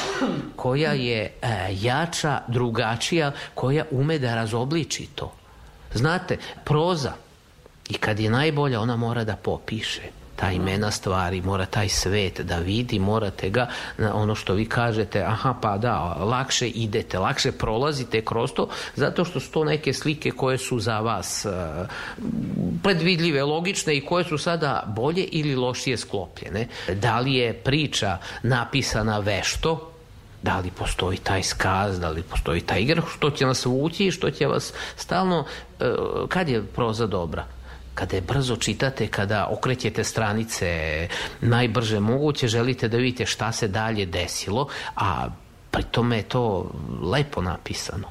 [0.55, 5.33] koja je e, jača, drugačija, koja ume da razobliči to.
[5.93, 7.13] Znate, proza,
[7.89, 10.01] i kad je najbolja, ona mora da popiše
[10.39, 13.67] ta imena stvari, mora taj svet da vidi, morate ga,
[14.13, 19.39] ono što vi kažete, aha pa da, lakše idete, lakše prolazite kroz to, zato što
[19.39, 21.87] su to neke slike koje su za vas uh,
[22.83, 26.67] predvidljive, logične i koje su sada bolje ili lošije sklopljene.
[26.93, 29.91] Da li je priča napisana vešto,
[30.43, 34.11] da li postoji taj skaz, da li postoji taj igra, što će nas vući i
[34.11, 37.58] što će vas stalno, uh, kad je proza dobra?
[37.99, 40.67] Kada je brzo čitate, kada okrećete stranice
[41.41, 45.27] najbrže moguće, želite da vidite šta se dalje desilo, a
[45.71, 46.71] pri tome je to
[47.11, 48.07] lepo napisano.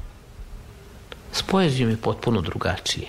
[1.33, 3.07] S poezijom je potpuno drugačije.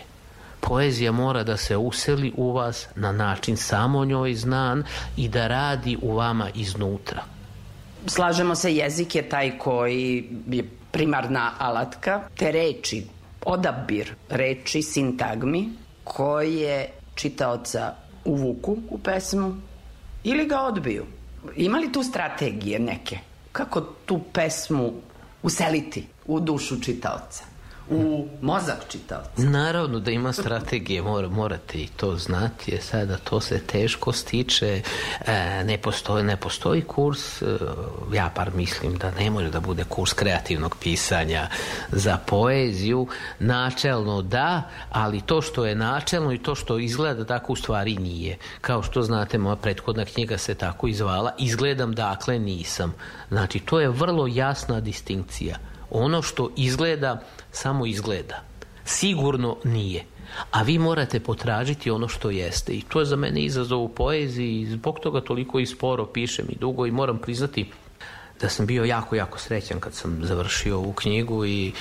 [0.60, 4.84] Poezija mora da se useli u vas na način samo njoj znan
[5.18, 7.24] i da radi u vama iznutra.
[8.08, 13.04] Slažemo se, jezik je taj koji je primarna alatka, te reči,
[13.46, 15.70] odabir reči, sintagmi,
[16.10, 17.93] koje čitaoca
[18.26, 19.55] uvuku u pesmu
[20.24, 21.05] ili ga odbiju.
[21.55, 23.20] Ima li tu strategije neke?
[23.51, 24.93] Kako tu pesmu
[25.43, 27.43] useliti u dušu čitaoca?
[27.90, 29.30] U mozak čitavca.
[29.38, 34.82] Naravno da ima strategije, mora, morate i to znati, je sada to se teško stiče,
[35.26, 37.46] e, ne, postoji, ne postoji kurs, e,
[38.14, 41.48] ja par mislim da ne može da bude kurs kreativnog pisanja
[41.92, 43.08] za poeziju,
[43.40, 48.38] načelno da, ali to što je načelno i to što izgleda tako u stvari nije.
[48.62, 52.94] Kao što znate, moja prethodna knjiga se tako izvala, izgledam dakle nisam.
[53.30, 55.58] Znači, to je vrlo jasna distinkcija.
[55.92, 57.22] Ono što izgleda
[57.52, 58.44] samo izgleda.
[58.86, 60.06] Sigurno nije.
[60.52, 62.74] A vi morate potražiti ono što jeste.
[62.74, 64.66] I to je za mene izazov u poeziji.
[64.66, 67.72] Zbog toga toliko i sporo pišem i dugo i moram priznati
[68.42, 71.72] da sam bio jako, jako srećan kad sam završio ovu knjigu i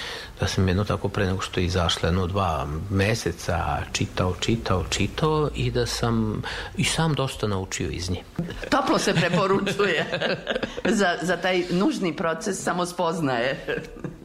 [0.41, 5.51] da sam jedno tako pre nego što je izašla jedno dva meseca čitao, čitao, čitao
[5.55, 6.43] i da sam
[6.77, 8.23] i sam dosta naučio iz nje.
[8.71, 10.07] Toplo se preporučuje
[10.85, 13.65] za, za taj nužni proces samospoznaje.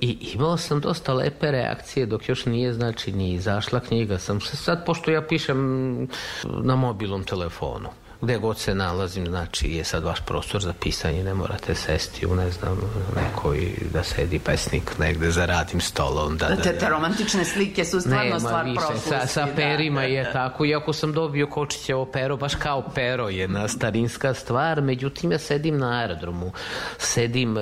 [0.02, 4.18] I imao sam dosta lepe reakcije dok još nije znači ni izašla knjiga.
[4.18, 6.08] Sam se sad, pošto ja pišem
[6.44, 7.90] na mobilnom telefonu,
[8.24, 12.36] gde god se nalazim, znači je sad vaš prostor za pisanje, ne morate sesti u,
[12.36, 12.78] ne znam,
[13.16, 16.38] nekoj, da sedi pesnik negde za radim stolom.
[16.38, 19.10] Da, da, te, te romantične slike su stvarno Nema stvar više, prošlosti.
[19.10, 20.08] sa, sa perima da.
[20.08, 25.40] je tako, iako sam dobio Kočićevo pero, baš kao pero, jedna starinska stvar, međutim ja
[25.40, 26.52] sedim na aerodromu,
[26.98, 27.62] sedim e,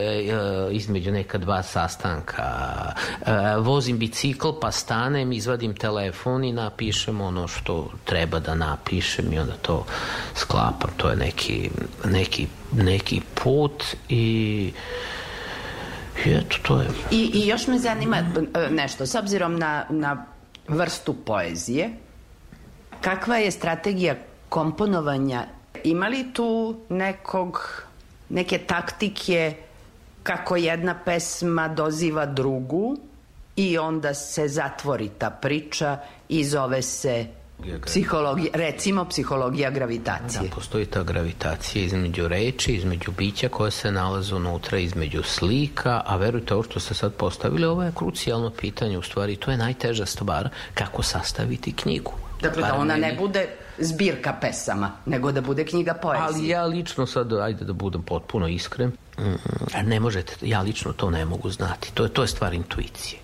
[0.71, 2.43] između neka dva sastanka,
[3.25, 9.39] e, vozim bicikl, pa stanem, izvadim telefon i napišem ono što treba da napišem i
[9.39, 9.85] onda to
[10.51, 11.69] sklapam, to je neki,
[12.05, 14.73] neki, neki put i
[16.25, 16.87] i eto, to je.
[17.11, 20.25] I, I još me zanima e, nešto, s obzirom na, na
[20.67, 21.89] vrstu poezije,
[23.01, 24.15] kakva je strategija
[24.49, 25.43] komponovanja?
[25.83, 27.83] Ima li tu nekog,
[28.29, 29.53] neke taktike
[30.23, 32.97] kako jedna pesma doziva drugu
[33.55, 35.97] i onda se zatvori ta priča
[36.29, 37.40] i zove se
[37.85, 40.41] Psihologija, recimo psihologija gravitacije.
[40.49, 46.15] Da, postoji ta gravitacija između reči, između bića koje se nalaze unutra, između slika, a
[46.15, 50.05] verujte ovo što ste sad postavili, ovo je krucijalno pitanje, u stvari to je najteža
[50.05, 52.11] stvar kako sastaviti knjigu.
[52.41, 53.47] Dakle, da ona ne bude
[53.77, 56.25] zbirka pesama, nego da bude knjiga poezije.
[56.25, 59.23] Ali ja lično sad, ajde da budem potpuno iskren, mm,
[59.83, 61.91] ne možete, ja lično to ne mogu znati.
[61.93, 63.20] To je, to je stvar intuicije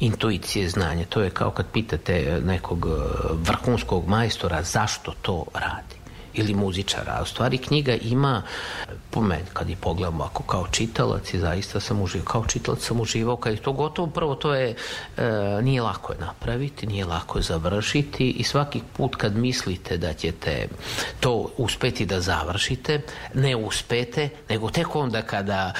[0.00, 1.04] intuicije znanja.
[1.08, 2.90] To je kao kad pitate nekog e,
[3.34, 5.98] vrhunskog majstora zašto to radi.
[6.34, 7.12] ili muzičara.
[7.18, 8.42] A u stvari knjiga ima,
[9.10, 13.00] po meni, kad je pogledam ako kao čitalac i zaista sam uživao, kao čitalac sam
[13.00, 14.74] uživao, kad je to gotovo, prvo to je,
[15.16, 15.22] e,
[15.62, 20.68] nije lako je napraviti, nije lako je završiti i svaki put kad mislite da ćete
[21.20, 23.00] to uspeti da završite,
[23.34, 25.72] ne uspete, nego tek onda kada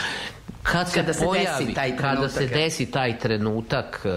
[0.73, 2.49] kad se Kada se pojavi, desi taj kada trenutak, se je.
[2.49, 4.09] desi taj trenutak e,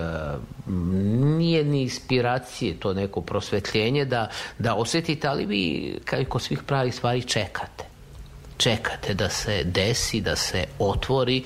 [1.38, 4.30] nije ni inspiracije to neko prosvetljenje da,
[4.60, 5.96] da osjetite, ali vi
[6.30, 7.84] kao svih pravih stvari čekate.
[8.58, 11.44] Čekate da se desi, da se otvori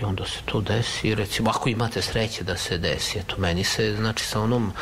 [0.00, 3.96] i onda se to desi, recimo ako imate sreće da se desi, eto meni se
[3.96, 4.72] znači sa onom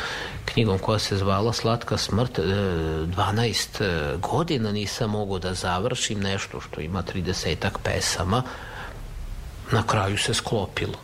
[0.45, 6.81] knjigom koja se zvala Slatka smrt, e, 12 godina nisam mogao da završim nešto što
[6.81, 8.43] ima 30 pesama,
[9.73, 10.99] na kraju se sklopilo.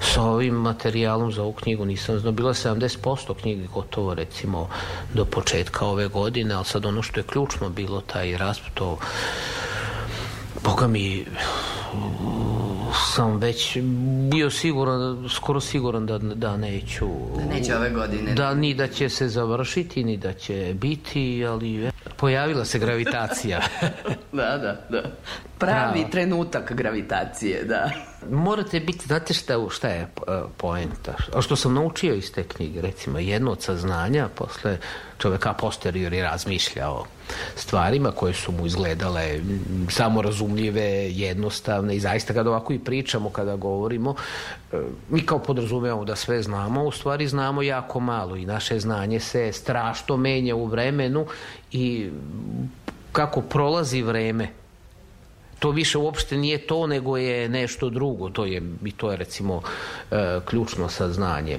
[0.00, 2.32] Sa ovim materijalom za ovu knjigu nisam znao.
[2.32, 4.68] Bilo je 70% knjige gotovo recimo
[5.14, 8.98] do početka ove godine, ali sad ono što je ključno bilo taj rasp, to
[10.64, 11.26] Boga mi
[12.94, 13.78] sam već
[14.30, 17.06] bio siguran, skoro siguran da, da neću
[17.38, 18.34] Da neće ove godine.
[18.34, 23.60] da ni da će se završiti ni da će biti ali e, pojavila se gravitacija
[24.32, 25.02] Da, da, da.
[25.58, 26.10] Pravi Prava.
[26.10, 27.90] trenutak gravitacije, da.
[28.28, 30.08] Morate biti, znate šta, šta je e,
[30.56, 31.14] poenta?
[31.34, 34.78] A što sam naučio iz te knjige, recimo, jedno od saznanja, posle
[35.18, 37.04] čoveka posteriori razmišlja o
[37.56, 39.40] stvarima koje su mu izgledale
[39.90, 44.14] samorazumljive, jednostavne i zaista kada ovako i pričamo, kada govorimo,
[44.72, 44.76] e,
[45.08, 49.52] mi kao podrazumevamo da sve znamo, u stvari znamo jako malo i naše znanje se
[49.52, 51.26] strašno menja u vremenu
[51.72, 52.10] i
[53.12, 54.59] kako prolazi vreme,
[55.60, 58.30] to više uopšte nije to, nego je nešto drugo.
[58.30, 59.62] To je, I to je recimo
[60.10, 61.58] e, ključno saznanje.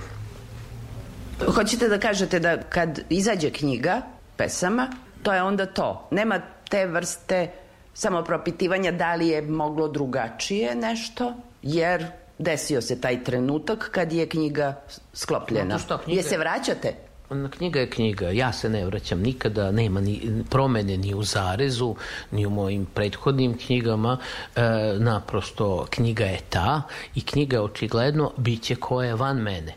[1.55, 4.01] Hoćete da kažete da kad izađe knjiga
[4.37, 4.87] pesama,
[5.23, 6.07] to je onda to.
[6.11, 7.51] Nema te vrste
[7.93, 12.05] samopropitivanja da li je moglo drugačije nešto, jer
[12.37, 14.81] desio se taj trenutak kad je knjiga
[15.13, 15.77] sklopljena.
[15.77, 17.10] Znate šta, Je se vraćate?
[17.31, 18.29] Knjiga je knjiga.
[18.29, 21.95] Ja se ne vraćam nikada, nema ni promene ni u zarezu,
[22.31, 24.17] ni u mojim prethodnim knjigama.
[24.55, 24.61] E,
[24.99, 26.81] naprosto, knjiga je ta
[27.15, 29.75] i knjiga je očigledno biće koje je van mene.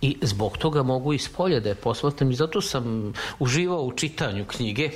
[0.00, 4.44] I zbog toga mogu iz polja da je posmatram i zato sam uživao u čitanju
[4.44, 4.90] knjige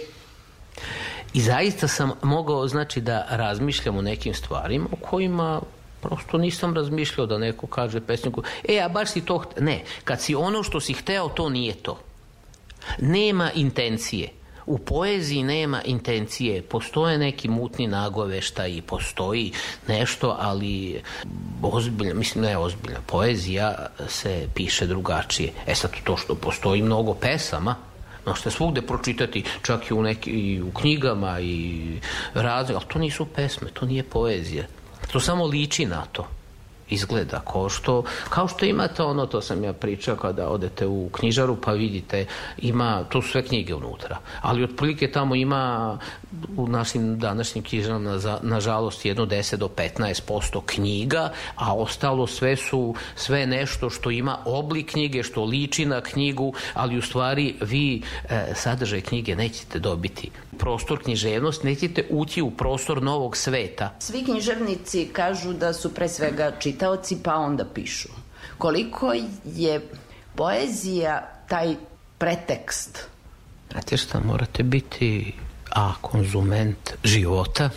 [1.37, 5.61] I zaista sam mogao, znači, da razmišljam o nekim stvarima o kojima
[6.09, 9.35] prosto nisam razmišljao da neko kaže pesniku, e, a baš si to...
[9.35, 11.99] ht-" Ne, kad si ono što si hteo, to nije to.
[12.99, 14.29] Nema intencije.
[14.67, 16.63] U poeziji nema intencije.
[16.63, 19.53] Postoje neki mutni nagovešta i postoji
[19.89, 21.03] nešto, ali
[21.63, 25.53] ozbiljno, mislim ne ozbiljno, poezija se piše drugačije.
[25.67, 27.75] E sad to što postoji mnogo pesama,
[28.27, 31.81] Možete svugde pročitati, čak i u, neki, i u knjigama i
[32.35, 34.65] razne, ali to nisu pesme, to nije poezija.
[35.13, 36.27] To samo liči na to
[36.91, 41.57] izgleda kao što, kao što imate ono, to sam ja pričao kada odete u knjižaru
[41.57, 42.27] pa vidite,
[42.59, 45.99] ima, to su sve knjige unutra, ali otprilike tamo ima
[46.57, 52.95] u našim današnjim knjižarama na, nažalost jedno 10 do 15% knjiga, a ostalo sve su
[53.15, 58.53] sve nešto što ima oblik knjige, što liči na knjigu, ali u stvari vi e,
[58.55, 60.31] sadržaj knjige nećete dobiti.
[60.59, 63.95] Prostor književnost, nećete ući u prostor novog sveta.
[63.99, 68.09] Svi književnici kažu da su pre svega čitaoci pa onda pišu.
[68.59, 69.13] Koliko
[69.45, 69.89] je
[70.35, 71.75] poezija taj
[72.19, 73.09] pretekst?
[73.73, 75.33] Znate šta, morate biti
[75.71, 75.93] A.
[76.01, 77.71] Konzument života,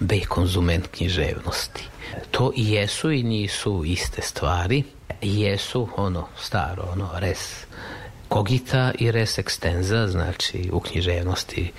[0.00, 0.20] B.
[0.28, 1.84] Konzument književnosti.
[2.30, 4.84] To i jesu i nisu iste stvari.
[5.22, 7.66] Jesu ono staro, ono res
[8.28, 11.72] kogita i res extenza, znači u književnosti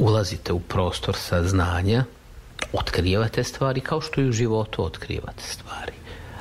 [0.00, 2.04] ulazite u prostor saznanja,
[2.72, 5.92] otkrivate stvari kao što i u životu otkrivate stvari.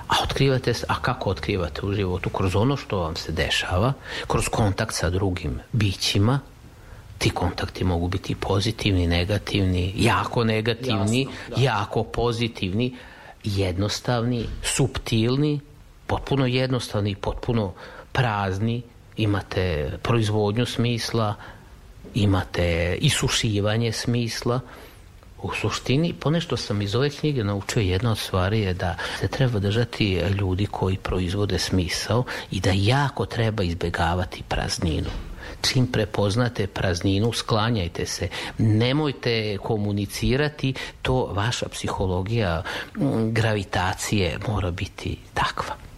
[0.08, 2.30] A otkrivate, a kako otkrivate u životu?
[2.30, 3.94] Kroz ono što vam se dešava,
[4.28, 6.40] kroz kontakt sa drugim bićima,
[7.18, 12.96] ti kontakti mogu biti pozitivni, negativni, jako negativni, Jasno, jako pozitivni,
[13.44, 15.60] jednostavni, subtilni,
[16.08, 17.74] potpuno jednostavni, potpuno
[18.12, 18.82] prazni,
[19.18, 21.36] imate proizvodnju smisla,
[22.14, 24.60] imate isušivanje smisla,
[25.44, 29.60] U suštini, ponešto sam iz ove knjige naučio jedna od stvari je da se treba
[29.60, 35.10] držati ljudi koji proizvode smisao i da jako treba izbegavati prazninu.
[35.62, 38.28] Čim prepoznate prazninu, sklanjajte se.
[38.58, 42.64] Nemojte komunicirati, to vaša psihologija
[43.32, 45.89] gravitacije mora biti takva.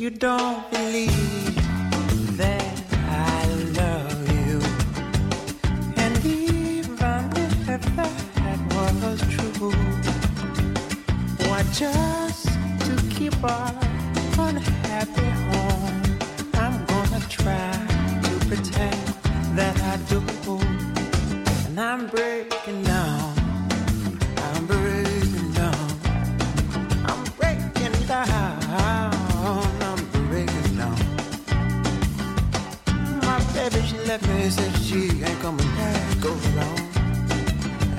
[0.00, 1.54] you don't believe
[2.38, 3.44] that I
[3.76, 4.58] love you.
[6.02, 8.58] And even if that
[9.02, 9.72] was true,
[11.46, 12.46] why just
[12.86, 13.74] to keep our
[14.38, 16.02] unhappy home,
[16.54, 17.70] I'm gonna try
[18.22, 19.06] to pretend
[19.54, 20.22] that I do,
[21.66, 22.59] and I'm brave.
[34.18, 36.80] that said she ain't coming back around.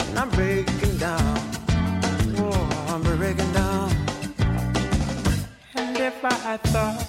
[0.09, 1.38] And I'm breaking down.
[2.38, 3.89] Oh, I'm breaking down.
[5.76, 7.07] And if I thought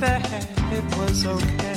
[0.00, 1.67] that it was okay.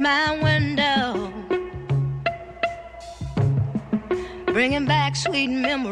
[0.00, 1.32] my window,
[4.46, 5.91] bringing back sweet memories.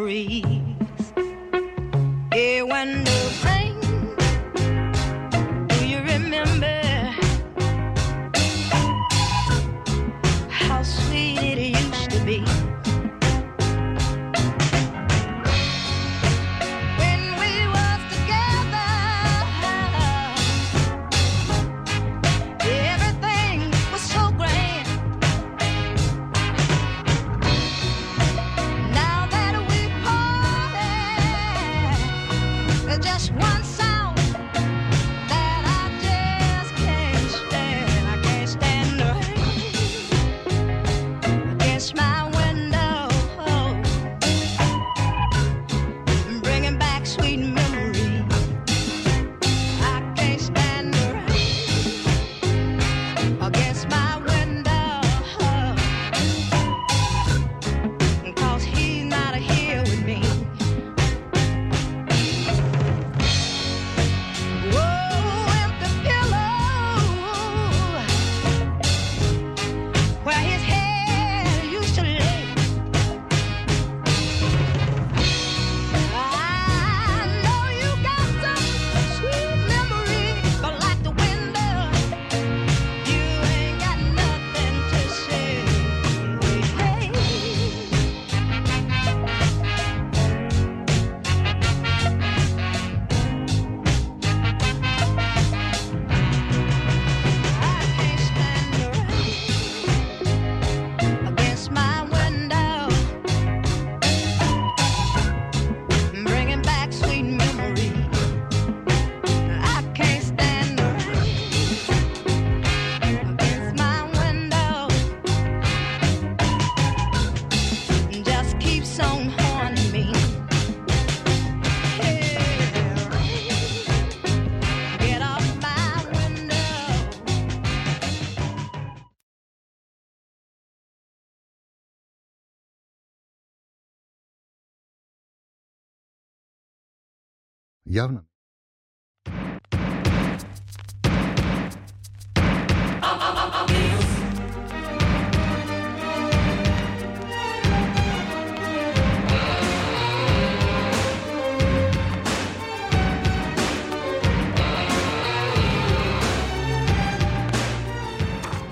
[137.90, 138.22] Javna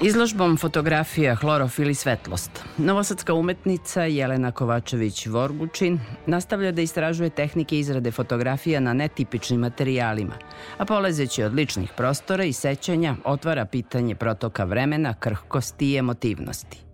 [0.03, 2.51] Izložbom fotografija Hlorofil i svetlost.
[2.77, 10.35] Novosadska umetnica Jelena Kovačević-Vorgučin nastavlja da istražuje tehnike izrade fotografija na netipičnim materijalima,
[10.79, 16.88] a polazeći od ličnih prostora i sećanja otvara pitanje protoka vremena, krhkosti i emotivnosti.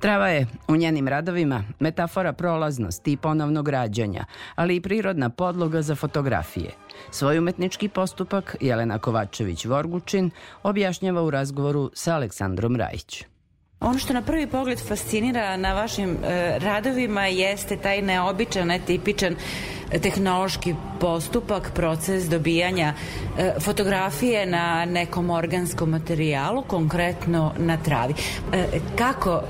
[0.00, 5.94] Trava je u njenim radovima metafora prolaznosti i ponovnog rađanja, ali i prirodna podloga za
[5.94, 6.70] fotografije.
[7.10, 10.30] Svoj umetnički postupak Jelena Kovačević-Vorgučin
[10.62, 13.31] objašnjava u razgovoru sa Aleksandrom Rajić.
[13.82, 19.36] Ono što na prvi pogled fascinira na vašim e, radovima jeste taj neobičan, netipičan
[20.02, 22.94] tehnološki postupak, proces dobijanja
[23.38, 28.14] e, fotografije na nekom organskom materijalu, konkretno na travi.
[28.52, 28.66] E,
[28.98, 29.42] kako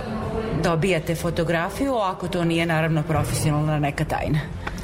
[0.63, 4.39] dobijate fotografiju ako to nije naravno profesionalna neka tajna?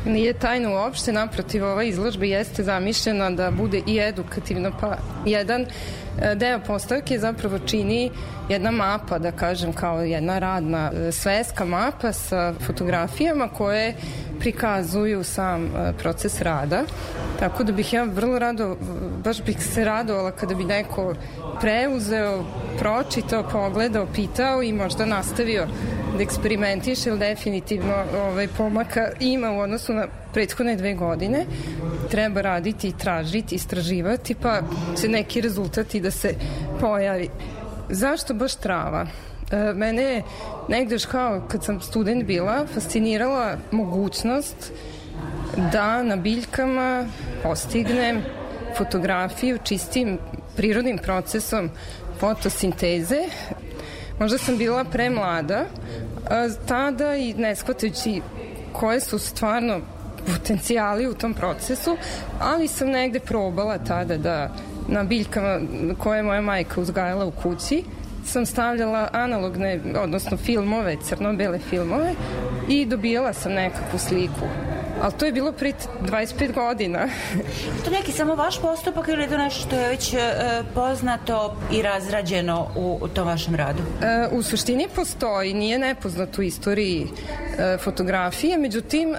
[0.04, 6.34] Nije tajna uopšte, naprotiv ova izložba jeste zamišljena da bude i edukativna, pa jedan e,
[6.34, 8.10] deo postavke zapravo čini
[8.48, 13.94] jedna mapa, da kažem, kao jedna radna e, sveska mapa sa fotografijama koje
[14.40, 16.82] prikazuju sam e, proces rada.
[17.38, 18.76] Tako da bih ja vrlo rado,
[19.24, 21.14] baš bih se radovala kada bi neko
[21.60, 22.44] preuzeo,
[22.78, 25.66] pročitao, pogledao, pitao i možda nastavio
[26.18, 31.44] da eksperimentiše, ili definitivno ovaj, pomaka ima u odnosu na prethodne dve godine.
[32.10, 34.60] Treba raditi, tražiti, istraživati, pa
[35.00, 36.34] će neki rezultati da se
[36.80, 37.28] pojavi.
[37.88, 39.06] Zašto baš trava?
[39.50, 40.22] E, mene je
[40.68, 44.72] negde još kao kad sam student bila fascinirala mogućnost
[45.72, 47.06] da na biljkama
[47.42, 48.22] postignem
[48.76, 50.18] fotografiju čistim
[50.56, 51.70] prirodnim procesom
[52.20, 53.20] fotosinteze.
[54.20, 55.64] Možda sam bila premlada
[56.66, 58.22] tada i ne shvatajući
[58.72, 59.80] koje su stvarno
[60.26, 61.96] potencijali u tom procesu,
[62.40, 64.50] ali sam negde probala tada da
[64.88, 65.60] na biljkama
[65.98, 67.84] koje je moja majka uzgajala u kući
[68.28, 72.14] sam stavljala analogne, odnosno filmove, crno-bele filmove
[72.68, 74.46] i dobijala sam nekakvu sliku.
[75.02, 75.72] Ali to je bilo pre
[76.02, 77.08] 25 godina.
[77.84, 80.18] to neki samo vaš postupak ili je to nešto što je već e,
[80.74, 83.82] poznato i razrađeno u, u tom vašem radu?
[84.02, 87.06] E, u suštini postoji, nije nepoznato u istoriji
[87.58, 89.18] e, fotografije, međutim, e,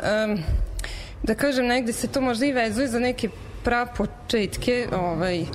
[1.23, 3.29] da kažem, negde se to možda i vezuje za neke
[3.63, 5.45] prapočetke ovaj,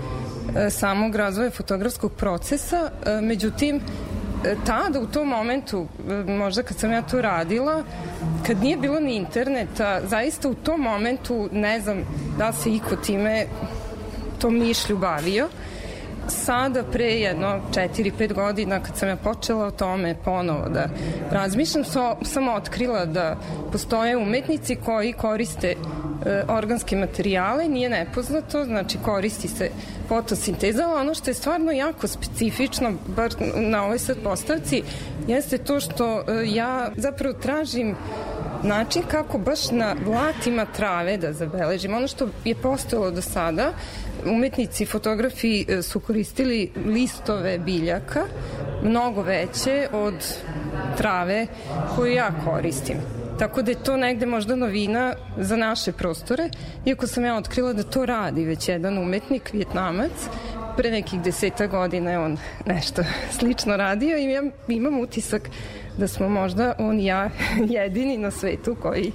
[0.57, 3.81] E, samog razvoja fotografskog procesa, e, međutim,
[4.67, 5.87] tada u tom momentu,
[6.27, 7.83] možda kad sam ja to radila,
[8.47, 11.99] kad nije bilo ni interneta, zaista u tom momentu ne znam
[12.39, 13.47] da se iko time
[14.39, 15.49] to mišlju bavio.
[16.29, 20.89] Sada, pre jedno 4-5 godina, kad sam ja počela o tome ponovo da
[21.31, 23.37] razmišljam, so, sam otkrila da
[23.73, 29.71] postoje umetnici koji koriste e, organske materijale, nije nepoznato, znači koristi se
[30.09, 34.83] fotosinteza, ono što je stvarno jako specifično, bar na ovoj sad postavci,
[35.27, 37.97] jeste to što e, ja zapravo tražim
[38.65, 41.95] način kako baš na vlatima trave da zabeležim.
[41.95, 43.73] Ono što je postojalo do sada,
[44.27, 48.25] umetnici, fotografi e, su koristili listove biljaka,
[48.83, 50.15] mnogo veće od
[50.97, 51.47] trave
[51.97, 52.97] koju ja koristim.
[53.39, 56.49] Tako da je to negde možda novina za naše prostore,
[56.85, 60.29] iako sam ja otkrila da to radi već jedan umetnik, vjetnamac,
[60.77, 63.03] pre nekih deseta godina je on nešto
[63.39, 65.51] slično radio i ja imam utisak
[65.99, 67.31] da smo možda on i ja
[67.77, 69.13] jedini na svetu koji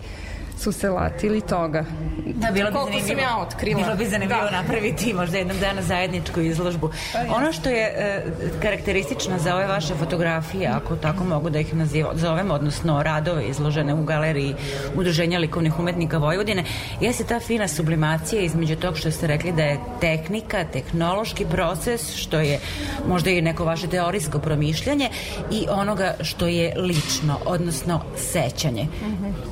[0.60, 1.86] su se latili toga.
[2.26, 3.07] Da, bilo bi Koliko zanimljivo.
[3.07, 3.82] sam ja otkrila.
[3.84, 4.51] Bilo bi zanimljivo Da.
[4.51, 6.89] napraviti možda jednog dana zajedničku izložbu.
[7.30, 8.24] Ono što je e,
[8.62, 13.93] karakteristično za ove vaše fotografije, ako tako mogu da ih naziva, zovem, odnosno radove izložene
[13.93, 14.55] u galeriji
[14.95, 16.64] Udruženja likovnih umetnika Vojvodine,
[17.01, 22.39] jeste ta fina sublimacija između tog što ste rekli da je tehnika, tehnološki proces, što
[22.39, 22.60] je
[23.07, 25.10] možda i neko vaše teorijsko promišljanje
[25.51, 28.88] i onoga što je lično, odnosno sećanje.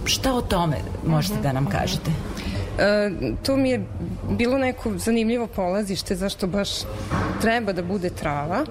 [0.06, 2.12] Šta o tome možete da nam kažete?
[2.80, 3.12] E,
[3.44, 3.86] to mi je
[4.30, 6.70] bilo neko zanimljivo polazište zašto baš
[7.42, 8.66] treba da bude trava.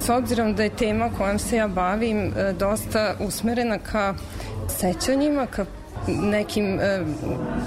[0.00, 4.14] S obzirom da je tema kojom se ja bavim e, dosta usmerena ka
[4.68, 5.64] sećanjima, ka
[6.06, 7.00] nekim e,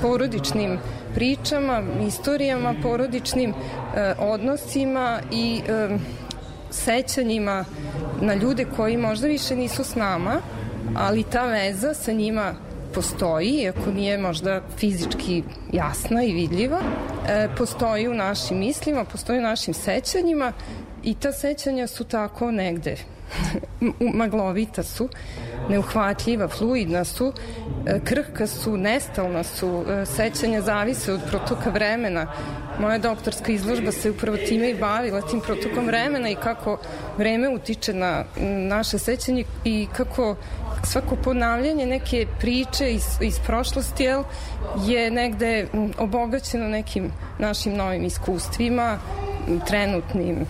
[0.01, 0.79] porodičnim
[1.15, 5.97] pričama, istorijama, porodičnim e, odnosima i e,
[6.71, 7.65] sećanjima
[8.21, 10.41] na ljude koji možda više nisu s nama,
[10.95, 12.53] ali ta veza sa njima
[12.93, 16.79] postoji, iako nije možda fizički jasna i vidljiva,
[17.27, 20.53] e, postoji u našim mislima, postoji u našim sećanjima
[21.03, 22.95] i ta sećanja su tako negde
[24.21, 25.09] maglovita su,
[25.69, 27.33] neuhvatljiva, fluidna su,
[27.85, 32.27] e, krhka su, nestalna su, e, sećanja zavise od protoka vremena.
[32.79, 36.77] Moja doktorska izložba se upravo time i bavila, tim protokom vremena i kako
[37.17, 38.23] vreme utiče na
[38.69, 40.35] naše sećanje i kako
[40.83, 44.23] svako ponavljanje neke priče iz, iz prošlosti jel,
[44.85, 45.67] je negde
[45.97, 48.97] obogaćeno nekim našim novim iskustvima,
[49.67, 50.45] trenutnim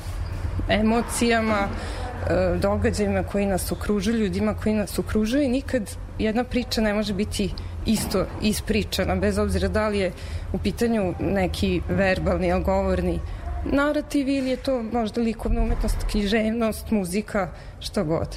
[0.69, 6.93] emocijama, e, događajima koji nas okružuju, ljudima koji nas okružuju i nikad jedna priča ne
[6.93, 7.53] može biti
[7.85, 10.11] isto ispričana, bez obzira da li je
[10.53, 13.19] u pitanju neki verbalni, govorni
[13.65, 17.49] narativ ili je to možda likovna umetnost, književnost, muzika,
[17.79, 18.27] što god.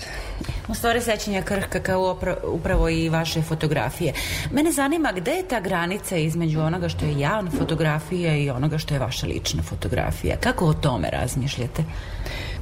[0.69, 4.13] U stvari sećanja krhka kao upravo i vaše fotografije.
[4.53, 8.95] Mene zanima gde je ta granica između onoga što je javna fotografija i onoga što
[8.95, 10.37] je vaša lična fotografija.
[10.37, 11.85] Kako o tome razmišljate?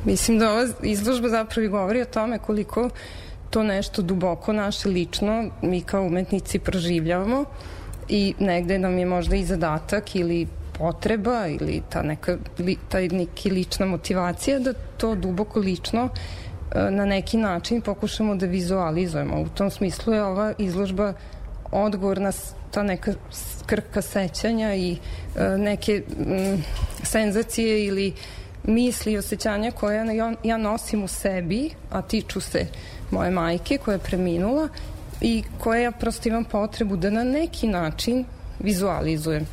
[0.04, 2.90] Mislim da ova izložba zapravo i govori o tome koliko
[3.50, 7.44] to nešto duboko naše lično mi kao umetnici proživljavamo
[8.08, 10.46] i negde nam je možda i zadatak ili
[10.78, 17.04] potreba ili ta neka, li, taj neki lična motivacija da to duboko lično e, na
[17.04, 19.40] neki način pokušamo da vizualizujemo.
[19.40, 21.12] U tom smislu je ova izložba
[21.72, 22.32] odgovor na
[22.70, 23.14] ta neka
[23.66, 24.96] krka sećanja i
[25.36, 26.62] e, neke m,
[27.02, 28.12] senzacije ili
[28.64, 32.66] misli i osjećanja koje ja, ja nosim u sebi, a tiču se
[33.10, 34.68] moje majke koja je preminula
[35.20, 38.24] i koje ja prosto imam potrebu da na neki način
[38.60, 39.46] vizualizujem.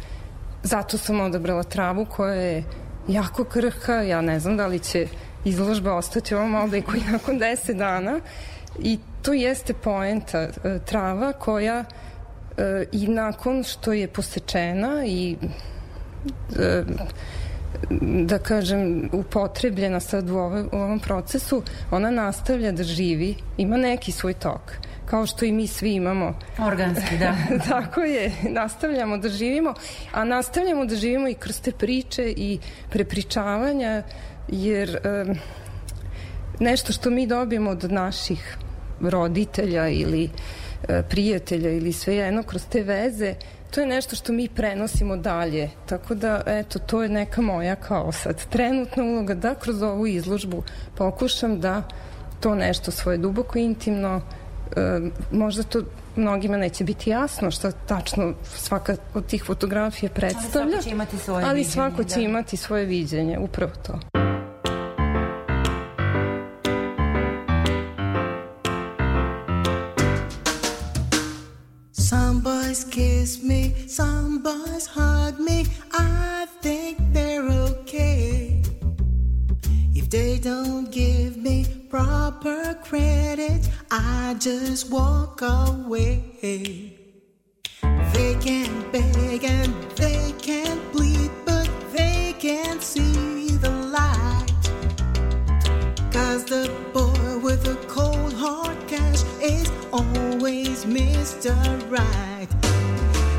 [0.63, 2.63] Zato sam odabrala travu koja je
[3.07, 5.07] jako krhka, ja ne znam da li će
[5.45, 8.19] izložba ostati ovom obliku i nakon 10 dana.
[8.79, 10.49] I to jeste poenta e,
[10.85, 11.83] trava koja
[12.57, 15.35] e, i nakon što je posečena i
[16.59, 16.83] e,
[18.01, 24.11] da kažem upotrebljena sad u, ove, u ovom procesu ona nastavlja da živi ima neki
[24.11, 24.77] svoj tok
[25.11, 26.39] kao što i mi svi imamo.
[26.59, 27.35] Organski, da.
[27.69, 29.73] Tako je, nastavljamo da živimo,
[30.11, 32.59] a nastavljamo da živimo i kroz te priče i
[32.89, 34.03] prepričavanja,
[34.47, 35.35] jer um,
[36.59, 38.57] nešto što mi dobijemo od naših
[39.01, 43.35] roditelja ili uh, prijatelja ili sve jedno kroz te veze,
[43.71, 45.69] to je nešto što mi prenosimo dalje.
[45.85, 50.63] Tako da, eto, to je neka moja kao sad trenutna uloga da kroz ovu izložbu
[50.95, 51.83] pokušam da
[52.39, 54.21] to nešto svoje duboko intimno
[54.75, 55.01] e,
[55.31, 55.81] možda to
[56.15, 60.61] mnogima neće biti jasno šta tačno svaka od tih fotografija predstavlja.
[60.61, 61.73] Ali svako će imati svoje ali viđenje.
[61.73, 62.21] svako će da.
[62.21, 63.99] imati svoje viđenje, upravo to.
[71.91, 75.63] Some boys kiss me, some boys hug me.
[75.93, 78.61] I think they're okay.
[79.95, 83.61] If they don't give me proper credit,
[83.93, 86.23] I just walk away.
[86.41, 94.47] They can beg and they can plead, but they can't see the light.
[96.09, 101.53] Cause the boy with a cold hard cash is always Mr.
[101.91, 102.47] Right.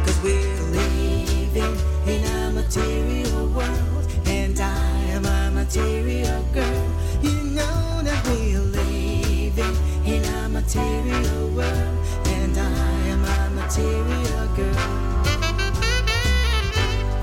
[0.04, 6.91] Cause we're living in a material world, and I am a material girl.
[10.74, 11.98] Material world,
[12.28, 14.76] and I am a material girl.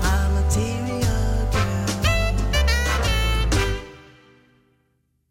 [0.04, 1.86] A material girl.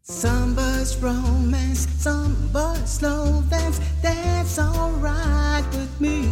[0.02, 3.80] Some buzz romance, some buzz slow dance.
[4.02, 6.28] That's alright with me.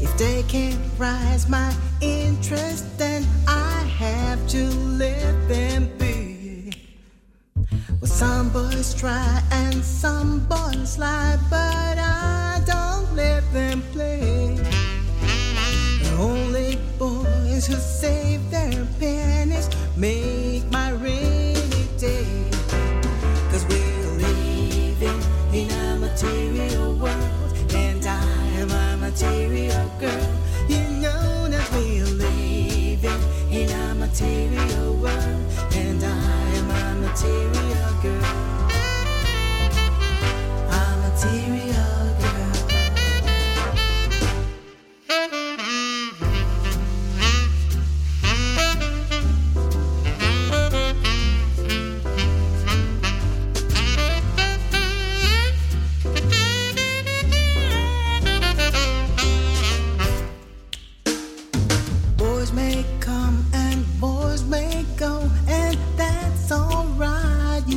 [0.00, 4.66] If they can't rise my interest, then I have to
[4.98, 6.07] let them be.
[8.08, 14.56] Some boys try and some boys lie, but I don't let them play.
[16.02, 20.47] The only boys who save their pennies make
[37.20, 38.47] material girl.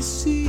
[0.01, 0.40] see.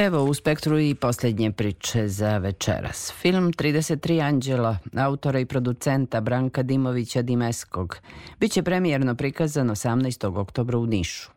[0.00, 3.12] Evo u spektru i posljednje priče za večeras.
[3.20, 7.96] Film 33 anđela, autora i producenta Branka Dimovića Dimeskog,
[8.40, 10.38] biće premijerno prikazan 18.
[10.38, 11.30] oktobra u Nišu.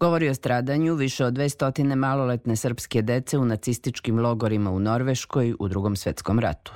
[0.00, 5.68] Govori o stradanju više od 200 maloletne srpske dece u nacističkim logorima u Norveškoj u
[5.68, 6.72] drugom svetskom ratu.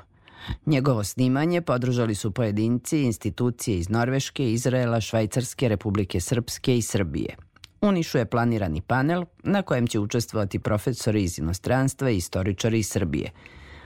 [0.66, 7.36] Njegovo snimanje podržali su pojedinci institucije iz Norveške, Izraela, Švajcarske, Republike Srpske i Srbije.
[7.80, 12.88] U Nišu je planirani panel na kojem će učestvovati profesori iz inostranstva i istoričari iz
[12.88, 13.30] Srbije.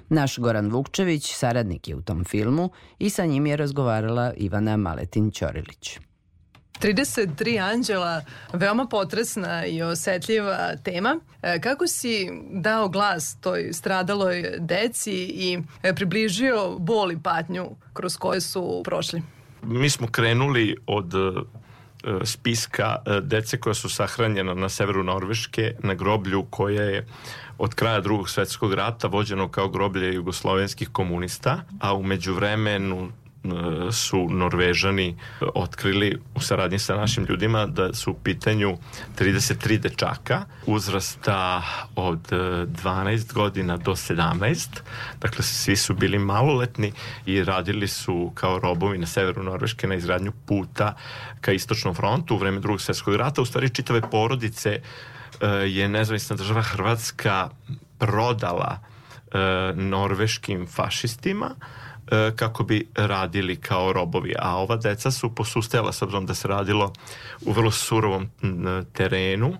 [0.08, 5.98] Naš Goran Vukčević saradnik je u tom filmu i sa njim je razgovarala Ivana Maletin-Ćorilić.
[6.80, 11.20] 33 anđela, veoma potresna i osetljiva tema.
[11.42, 18.16] E, Kako si dao glas toj stradaloj deci i e, približio bol i patnju kroz
[18.16, 19.22] koje su prošli?
[19.62, 21.14] Mi smo krenuli od
[22.24, 27.06] spiska e, dece koja su sahranjena na severu Norveške na groblju koje je
[27.58, 33.21] od kraja drugog svetskog rata vođeno kao groblje jugoslovenskih komunista, a umeđu vremenu e,
[33.92, 35.16] su Norvežani
[35.54, 38.78] otkrili u saradnji sa našim ljudima da su u pitanju
[39.18, 41.62] 33 dečaka uzrasta
[41.96, 44.68] od e, 12 godina do 17
[45.20, 46.92] dakle svi su bili maloletni
[47.26, 50.94] i radili su kao robovi na severu Norveške na izgradnju puta
[51.40, 53.42] ka istočnom frontu u vreme drugog svetskog rata.
[53.42, 54.80] U stvari čitave porodice
[55.40, 57.48] e, je nezavisna država Hrvatska
[57.98, 58.78] prodala
[59.32, 59.38] e,
[59.74, 61.81] norveškim fašistima e,
[62.36, 64.34] kako bi radili kao robovi.
[64.38, 66.92] A ova deca su posustajala s obzirom da se radilo
[67.46, 68.30] u vrlo surovom
[68.92, 69.56] terenu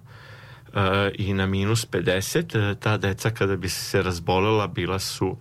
[0.74, 2.72] e, i na minus 50.
[2.72, 5.36] E, Ta deca kada bi se razbolela bila su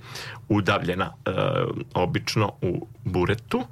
[0.50, 1.32] udavljena e,
[1.94, 3.64] obično u buretu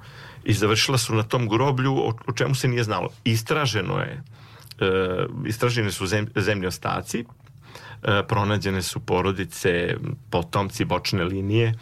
[0.44, 3.08] i završila su na tom groblju o, čemu se nije znalo.
[3.24, 4.22] Istraženo je
[4.80, 7.24] e, istražene su zem, zemlje ostaci
[8.02, 9.96] e, pronađene su porodice,
[10.30, 11.74] potomci bočne linije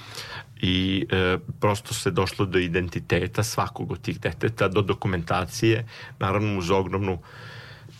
[0.60, 5.86] i e, prosto se došlo do identiteta svakog od tih deteta, do dokumentacije,
[6.18, 7.18] naravno uz ogromnu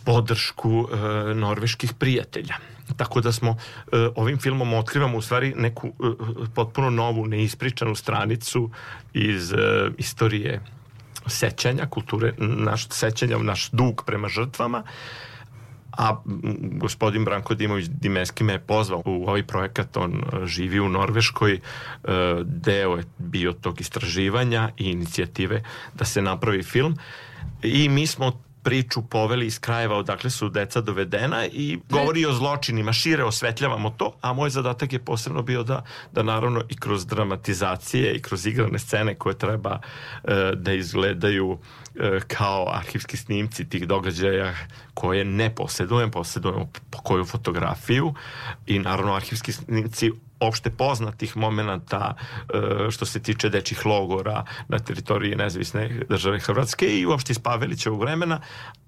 [0.05, 2.55] podršku e, norveških prijatelja.
[2.97, 3.57] Tako da smo
[3.93, 5.93] e, ovim filmom otkrivamo u stvari neku e,
[6.55, 8.71] potpuno novu, neispričanu stranicu
[9.15, 9.57] iz e,
[9.99, 10.61] istorije
[11.27, 14.83] sećanja, kulture, naš sećanja, naš dug prema žrtvama,
[15.99, 20.81] a m, gospodin Branko Dimović Dimeski me je pozvao u ovaj projekat, on e, živi
[20.81, 21.61] u Norveškoj, e,
[22.45, 25.63] deo je bio tog istraživanja i inicijative
[25.95, 26.97] da se napravi film.
[27.63, 32.93] I mi smo priču poveli iz krajeva odakle su deca dovedena i govori o zločinima,
[32.93, 38.15] šire osvetljavamo to, a moj zadatak je posebno bio da, da naravno i kroz dramatizacije
[38.15, 39.79] i kroz igrane scene koje treba
[40.25, 41.59] e, da izgledaju
[42.27, 44.55] kao arhivski snimci tih događaja
[44.95, 48.15] koje ne posjedujem, posjedujem po koju fotografiju
[48.67, 55.37] i naravno arhivski snimci opšte poznatih momenata e, što se tiče dečih logora na teritoriji
[55.37, 58.41] nezavisne države Hrvatske i uopšte iz Pavelićevog vremena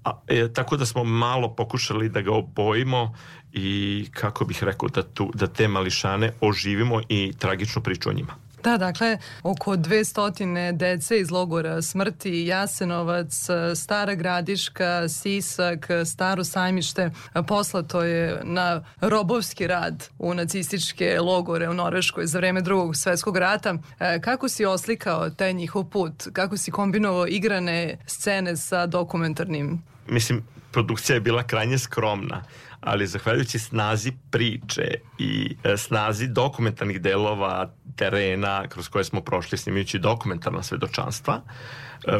[0.05, 3.15] a, e, tako da smo malo pokušali da ga obojimo
[3.53, 8.50] i kako bih rekao da, tu, da te mališane oživimo i tragičnu priču o njima.
[8.65, 17.11] Da, dakle, oko 200 dece iz logora smrti, Jasenovac, Stara Gradiška, Sisak, Staro sajmište,
[17.49, 23.75] poslato je na robovski rad u nacističke logore u Norveškoj za vreme drugog svetskog rata.
[24.01, 26.13] E, Kako si oslikao taj njihov put?
[26.33, 29.83] Kako si kombinovao igrane scene sa dokumentarnim?
[30.09, 32.45] Mislim, produkcija je bila krajnje skromna,
[32.81, 39.99] ali zahvaljujući snazi priče i e, snazi dokumentarnih delova terena kroz koje smo prošli snimajući
[39.99, 41.51] dokumentarna svedočanstva, e,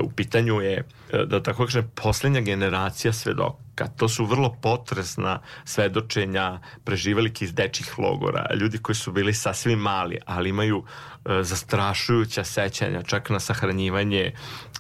[0.03, 3.87] u pitanju je, e, da tako kažem, poslednja generacija svedoka.
[3.97, 10.19] To su vrlo potresna svedočenja preživelike iz dečih logora, ljudi koji su bili sasvim mali,
[10.27, 14.33] ali imaju e, zastrašujuća sećanja, čak na sahranjivanje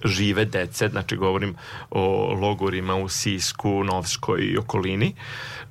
[0.05, 1.57] žive dece, znači govorim
[1.91, 5.15] o logorima u Sisku, Novskoj i okolini.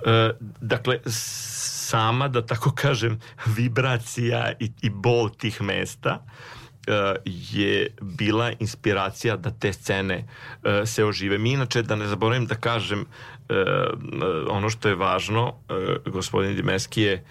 [0.05, 0.31] E,
[0.61, 6.58] dakle, sama, da tako kažem, vibracija i, i bol tih mesta e,
[7.25, 10.27] je bila inspiracija da te scene
[10.63, 11.37] e, se ožive.
[11.37, 13.05] Mi inače, da ne zaboravim da kažem,
[13.49, 13.53] e,
[14.49, 15.53] ono što je važno,
[16.05, 17.23] gospodin Dimeski je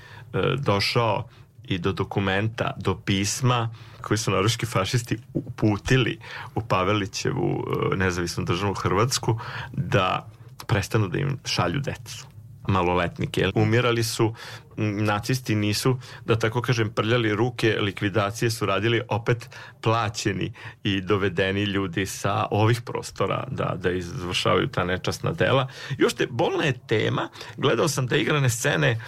[0.58, 1.28] došao
[1.64, 3.70] i do dokumenta, do pisma
[4.02, 6.18] koji su naruški fašisti uputili
[6.54, 7.64] u Pavelićevu
[7.96, 9.38] nezavisnu državu Hrvatsku
[9.72, 10.30] da
[10.66, 12.26] prestanu da im šalju decu
[12.68, 13.50] maloletnike.
[13.54, 14.34] Umirali su,
[14.76, 19.48] nacisti nisu, da tako kažem, prljali ruke, likvidacije su radili opet
[19.80, 25.68] plaćeni i dovedeni ljudi sa ovih prostora da, da izvršavaju ta nečasna dela.
[25.98, 28.98] Još te, bolna je tema, gledao sam da igrane scene e,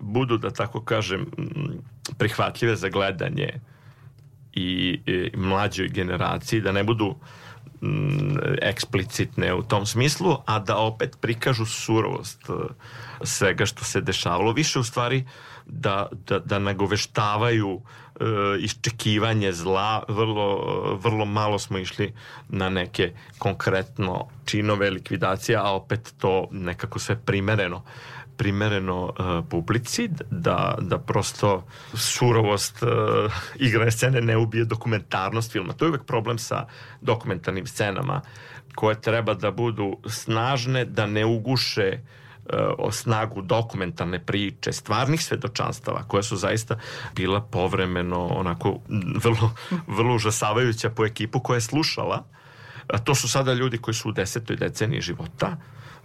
[0.00, 1.26] budu, da tako kažem,
[2.18, 3.60] prihvatljive za gledanje
[4.52, 7.16] i, i mlađoj generaciji, da ne budu
[8.62, 12.52] eksplicitne u tom smislu, a da opet prikažu surovost e,
[13.22, 14.52] svega što se dešavalo.
[14.52, 15.24] Više u stvari
[15.66, 18.24] da, da, da nagoveštavaju e,
[18.60, 20.58] iščekivanje zla, vrlo,
[21.02, 22.12] vrlo malo smo išli
[22.48, 27.82] na neke konkretno činove likvidacija, a opet to nekako sve primereno
[28.36, 32.88] primereno uh, publici da, da prosto surovost uh,
[33.56, 35.72] igrane scene ne ubije dokumentarnost filma.
[35.72, 36.66] To je uvek problem sa
[37.00, 38.20] dokumentarnim scenama
[38.74, 46.02] koje treba da budu snažne, da ne uguše uh, o snagu dokumentarne priče, stvarnih svedočanstava
[46.08, 46.78] koje su zaista
[47.14, 48.80] bila povremeno onako
[49.24, 49.54] vrlo,
[49.86, 52.24] vrlo užasavajuća po ekipu koja je slušala.
[52.88, 55.56] A to su sada ljudi koji su u desetoj deceniji života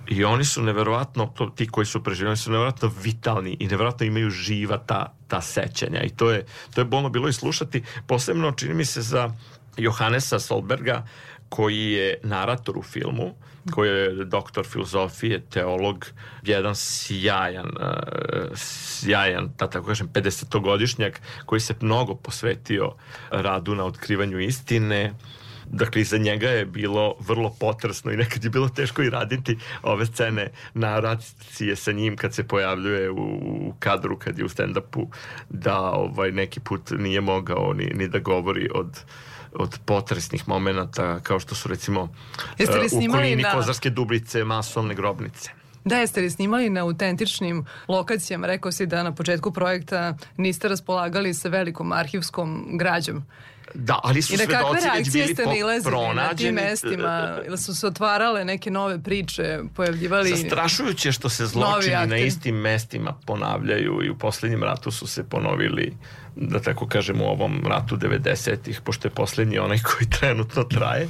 [0.10, 4.30] I oni su neverovatno, to, ti koji su preživljeni su neverovatno vitalni i neverovatno imaju
[4.30, 6.04] živa ta, ta sećanja.
[6.04, 9.30] I to je, to je bolno bilo i slušati, posebno čini mi se za
[9.78, 11.06] Johannesa Solberga
[11.50, 13.36] koji je narator u filmu,
[13.72, 16.06] koji je doktor filozofije, teolog,
[16.44, 22.92] jedan sjajan, uh, sjajan, da tako kažem, 50-godišnjak koji se mnogo posvetio
[23.30, 25.14] radu na otkrivanju istine,
[25.72, 30.06] Dakle, iza njega je bilo vrlo potresno i nekad je bilo teško i raditi ove
[30.06, 35.08] scene naracije sa njim kad se pojavljuje u, u kadru, kad je u stand-upu,
[35.50, 39.04] da ovaj, neki put nije mogao ni, ni da govori od
[39.54, 42.14] od potresnih momenata kao što su recimo
[42.58, 45.52] Jeste li u snimali okolini na- Kozarske dubrice masovne grobnice.
[45.86, 48.48] Da, jeste li snimali na autentičnim lokacijama?
[48.48, 53.24] Rekao si da na početku projekta niste raspolagali sa velikom arhivskom građom.
[53.74, 56.52] Da, ali su I na kakve svedoci već reakcije bili ste nilazili na tim pronađeni.
[56.52, 57.38] mestima?
[57.48, 60.30] Ili su se otvarale neke nove priče, pojavljivali...
[60.30, 65.98] Zastrašujuće što se zločini na istim mestima ponavljaju i u poslednjem ratu su se ponovili
[66.42, 71.08] da tako kažem u ovom ratu 90-ih, pošto je poslednji onaj koji trenutno traje.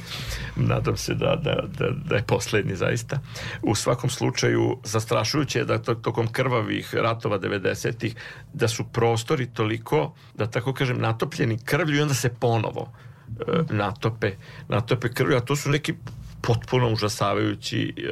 [0.56, 3.20] Nadam se da, da, da, da je poslednji zaista.
[3.62, 8.14] U svakom slučaju zastrašujuće je da to, tokom krvavih ratova 90-ih
[8.52, 12.92] da su prostori toliko, da tako kažem, natopljeni krvlju i onda se ponovo
[13.28, 14.32] e, natope,
[14.68, 15.94] natope krvlju, a to su neki
[16.42, 18.10] potpuno užasavajući e,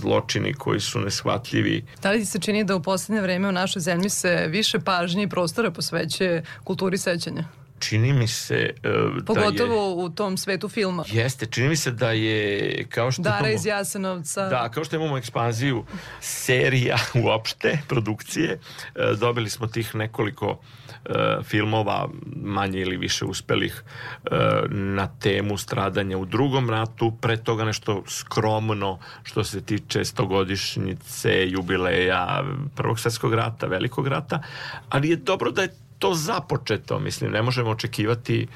[0.00, 1.84] zločini koji su neshvatljivi.
[2.02, 5.28] Da li se čini da u poslednje vreme u našoj zemlji se više pažnje i
[5.28, 7.44] prostora posvećuje kulturi sećanja?
[7.78, 9.24] Čini mi se e, da je...
[9.26, 11.04] Pogotovo u tom svetu filma.
[11.06, 14.48] Jeste, čini mi se da je kao što Dara imamo, iz Jasenovca.
[14.48, 15.84] Da, kao što imamo ekspanziju
[16.20, 18.58] serija uopšte, produkcije, e,
[19.20, 20.58] dobili smo tih nekoliko
[21.04, 21.10] e,
[21.42, 23.82] filmova manje ili više uspelih
[24.24, 24.30] e,
[24.68, 32.44] na temu stradanja u drugom ratu, pre toga nešto skromno što se tiče stogodišnjice, jubileja
[32.76, 34.42] Prvog svetskog rata, Velikog rata,
[34.88, 38.46] ali je dobro da je to započeto, mislim, ne možemo očekivati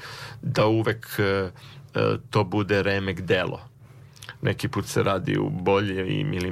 [0.41, 1.51] da uvek e, e,
[2.29, 3.69] to bude remek delo
[4.41, 6.51] neki put se radi u boljim ili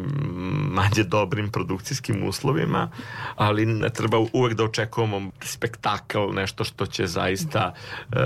[0.69, 2.91] manje dobrim produkcijskim uslovima,
[3.35, 8.18] ali ne treba uvek da očekujemo spektakl, nešto što će zaista e,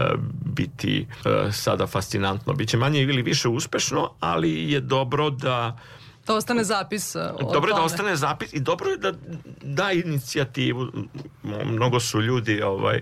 [0.46, 2.54] biti e, sada fascinantno.
[2.54, 5.78] Biće manje ili više uspešno, ali je dobro da
[6.32, 9.14] Da ostane zapis o dobro je da ostane zapis i dobro je da
[9.62, 10.88] da inicijativu.
[11.66, 13.02] Mnogo su ljudi ovaj e,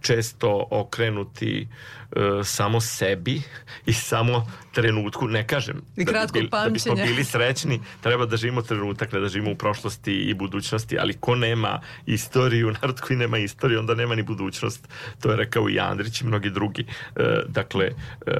[0.00, 2.01] često okrenuti e,
[2.44, 3.42] samo sebi
[3.86, 8.36] i samo trenutku ne kažem I kratko da, bi, da bismo bili srećni treba da
[8.36, 13.16] živimo trenutak ne da živimo u prošlosti i budućnosti ali ko nema istoriju narod koji
[13.16, 14.88] nema istoriju onda nema ni budućnost.
[15.20, 16.86] To je rekao i Andrić i mnogi drugi.
[17.16, 18.32] E, dakle e,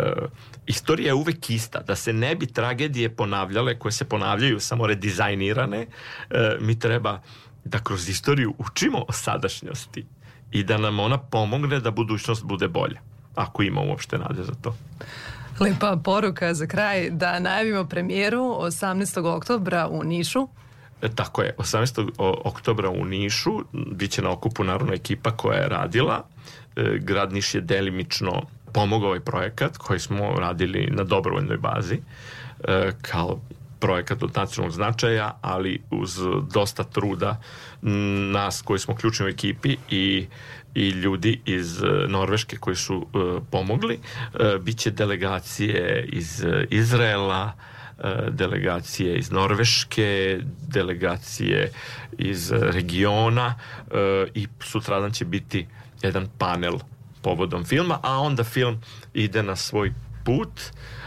[0.66, 1.80] istorija je uvek ista.
[1.80, 5.86] Da se ne bi tragedije ponavljale koje se ponavljaju samo redizajnirane
[6.30, 7.20] e, mi treba
[7.64, 10.06] da kroz istoriju učimo o sadašnjosti
[10.52, 14.74] i da nam ona pomogne da budućnost bude bolja ako ima uopšte nade za to.
[15.60, 19.36] Lepa poruka za kraj da najavimo premijeru 18.
[19.36, 20.48] oktobra u Nišu.
[21.02, 22.10] E, tako je, 18.
[22.18, 26.24] o- oktobra u Nišu biće na okupu naravno ekipa koja je radila.
[26.76, 28.42] E, grad Niš je delimično
[28.72, 31.98] pomogao ovaj projekat koji smo radili na dobrovoljnoj bazi
[32.64, 33.40] e, kao
[33.80, 36.18] projekat od nacionalnog značaja, ali uz
[36.52, 37.40] dosta truda
[38.32, 40.26] nas koji smo ključni u ekipi i
[40.74, 43.94] i ljudi iz e, Norveške koji su e, pomogli.
[43.94, 47.52] E, biće delegacije iz Izraela,
[48.28, 51.72] delegacije iz Norveške, delegacije
[52.18, 53.54] iz regiona
[54.34, 55.66] i sutradan će biti
[56.02, 56.78] jedan panel
[57.22, 58.80] povodom filma, a onda film
[59.14, 59.92] ide na svoj
[60.24, 60.60] put.
[60.60, 61.01] E,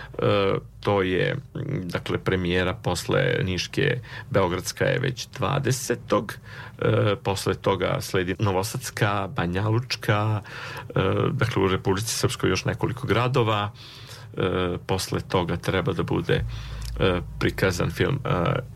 [0.80, 1.40] to je m,
[1.84, 6.32] dakle premijera posle Niške Beogradska je već 20.
[6.80, 11.02] E, posle toga sledi Novosadska, Banjalučka, e,
[11.32, 13.72] dakle u Republici Srpskoj još nekoliko gradova.
[14.38, 16.44] E, posle toga treba da bude
[17.00, 18.30] e, prikazan film e,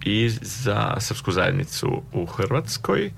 [0.06, 3.11] i za srpsku zajednicu u Hrvatskoj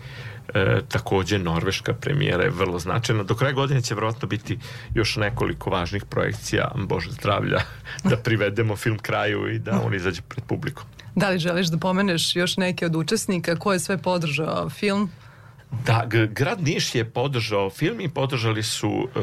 [0.54, 3.24] E, takođe norveška premijera je vrlo značajna.
[3.24, 4.58] Do kraja godine će verovatno biti
[4.94, 7.60] još nekoliko važnih projekcija, Bože zdravlja,
[8.10, 10.86] da privedemo film kraju i da on izađe pred publikom.
[11.16, 15.10] Da li želiš da pomeneš još neke od učesnika ko je sve podržao film?
[15.86, 19.20] Da, grad Niš je podržao film i podržali su e,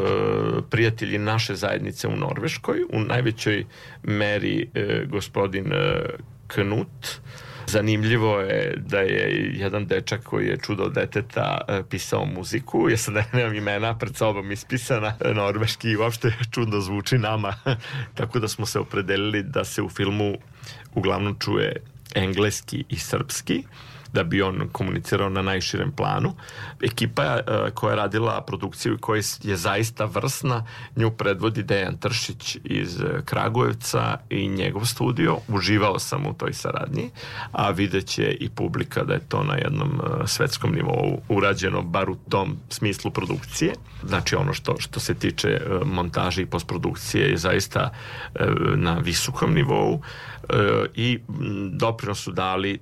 [0.70, 3.64] prijatelji naše zajednice u Norveškoj, u najvećoj
[4.02, 6.00] meri e, gospodin e,
[6.48, 7.20] Knut.
[7.66, 12.96] Zanimljivo je da je jedan dečak koji je čudo od deteta e, pisao muziku, ja
[12.96, 17.54] sad ne, nemam imena pred sobom ispisana, e, norveški i uopšte čudno zvuči nama,
[18.18, 20.34] tako da smo se opredelili da se u filmu
[20.94, 21.76] uglavnom čuje
[22.14, 23.64] engleski i srpski
[24.12, 26.34] da bi on komunicirao na najširem planu.
[26.82, 27.42] Ekipa e,
[27.74, 30.66] koja je radila produkciju i koja je zaista vrsna,
[30.96, 35.36] nju predvodi Dejan Tršić iz e, Kragujevca i njegov studio.
[35.48, 37.10] Uživao sam u toj saradnji,
[37.52, 42.16] a videće i publika da je to na jednom e, svetskom nivou urađeno, bar u
[42.28, 43.72] tom smislu produkcije.
[44.04, 47.90] Znači ono što, što se tiče montaže i postprodukcije je zaista
[48.76, 50.02] na visokom nivou
[50.94, 52.78] i m, doprinos su dali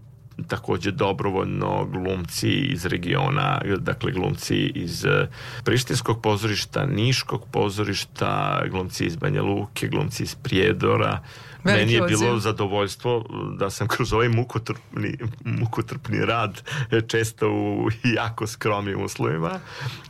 [0.49, 5.29] takođe dobrovoljno glumci iz regiona, dakle glumci iz eh,
[5.65, 11.21] Prištinskog pozorišta, Niškog pozorišta, glumci iz Banja Luke, glumci iz Prijedora.
[11.67, 12.41] Veliki Meni je bilo odziv.
[12.41, 13.25] zadovoljstvo
[13.59, 19.51] da sam kroz ovaj mukotrpni, mukotrpni rad eh, često u jako skromnim uslovima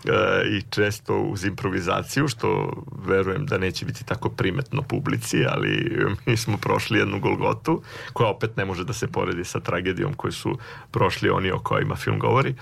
[0.04, 0.10] eh,
[0.48, 2.72] i često uz improvizaciju, što
[3.06, 5.96] verujem da neće biti tako primetno publici, ali
[6.26, 10.32] mi smo prošli jednu Golgotu, koja opet ne može da se poredi sa tragedijom koju
[10.32, 10.58] su
[10.90, 12.54] prošli oni o kojima film govori,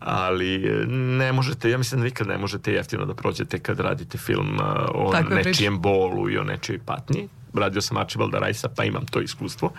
[0.00, 4.18] ali eh, ne možete, ja mislim da nikad ne možete jeftino da prođete kad radite
[4.18, 4.62] film eh,
[4.94, 5.48] o Takve priče.
[5.48, 7.28] nečijem bolu i o nečijoj patnji.
[7.54, 9.72] Radio sam Archibalda Rajsa, pa imam to iskustvo.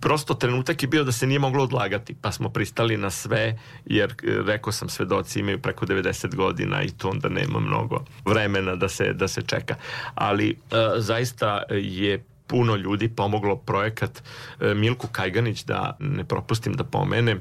[0.00, 4.10] Prosto trenutak je bio da se nije moglo odlagati, pa smo pristali na sve, jer
[4.10, 4.14] e,
[4.46, 9.12] rekao sam svedoci imaju preko 90 godina i to onda nema mnogo vremena da se,
[9.12, 9.74] da se čeka.
[10.14, 10.54] Ali e,
[10.96, 14.22] zaista je puno ljudi pomoglo projekat
[14.60, 17.40] e, Milku Kajganić da ne propustim da pomenem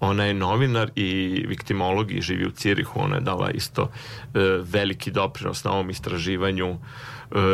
[0.00, 3.88] ona je novinar i viktimolog i živi u Cirihu ona je dala isto e,
[4.62, 6.76] veliki doprinos na ovom istraživanju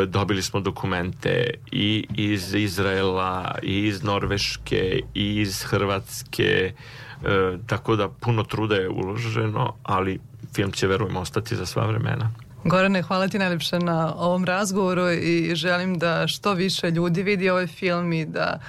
[0.07, 8.09] dobili smo dokumente i iz Izraela i iz Norveške i iz Hrvatske e, tako da
[8.09, 10.19] puno truda je uloženo ali
[10.53, 12.31] film će verujem ostati za sva vremena.
[12.63, 17.67] Gorane, hvala ti najlepše na ovom razgovoru i želim da što više ljudi vidi ovaj
[17.67, 18.59] film i da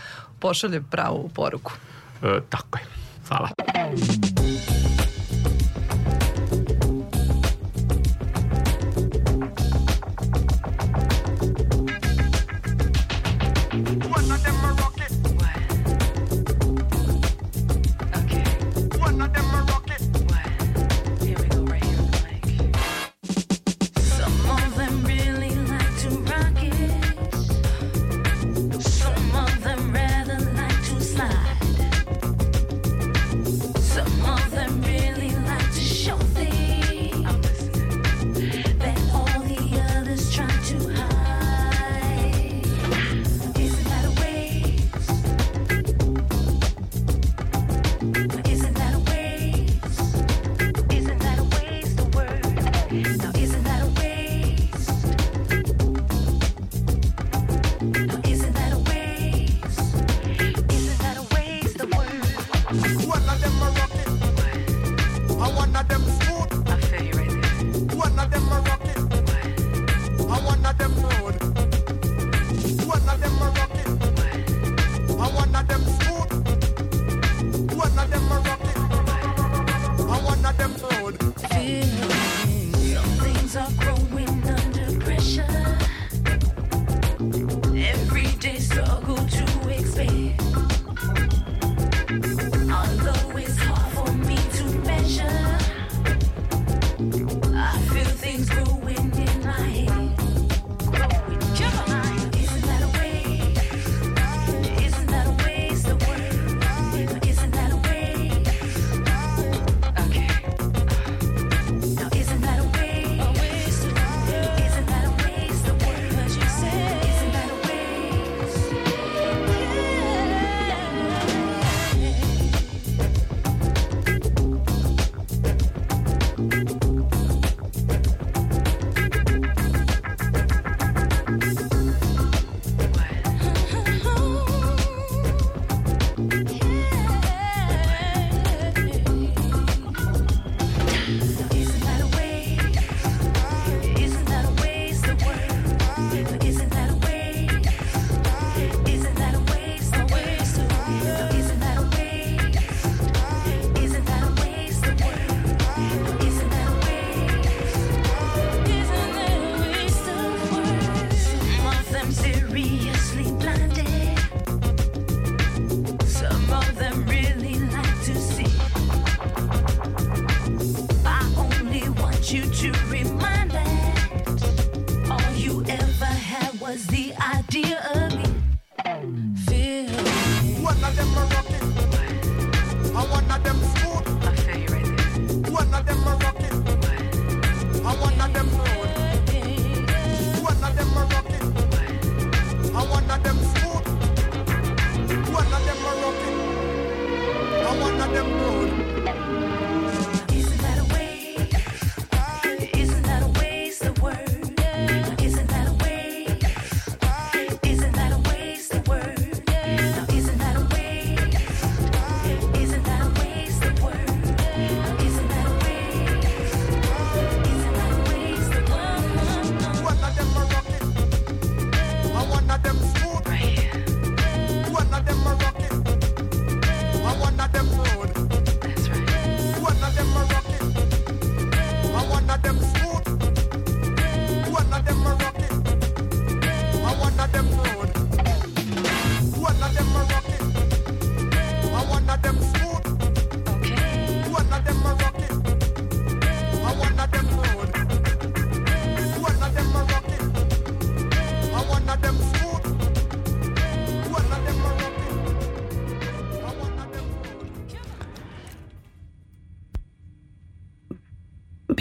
[0.41, 1.73] pošalje pravu poruku.
[2.23, 2.85] e, tako je.
[3.29, 3.49] Hvala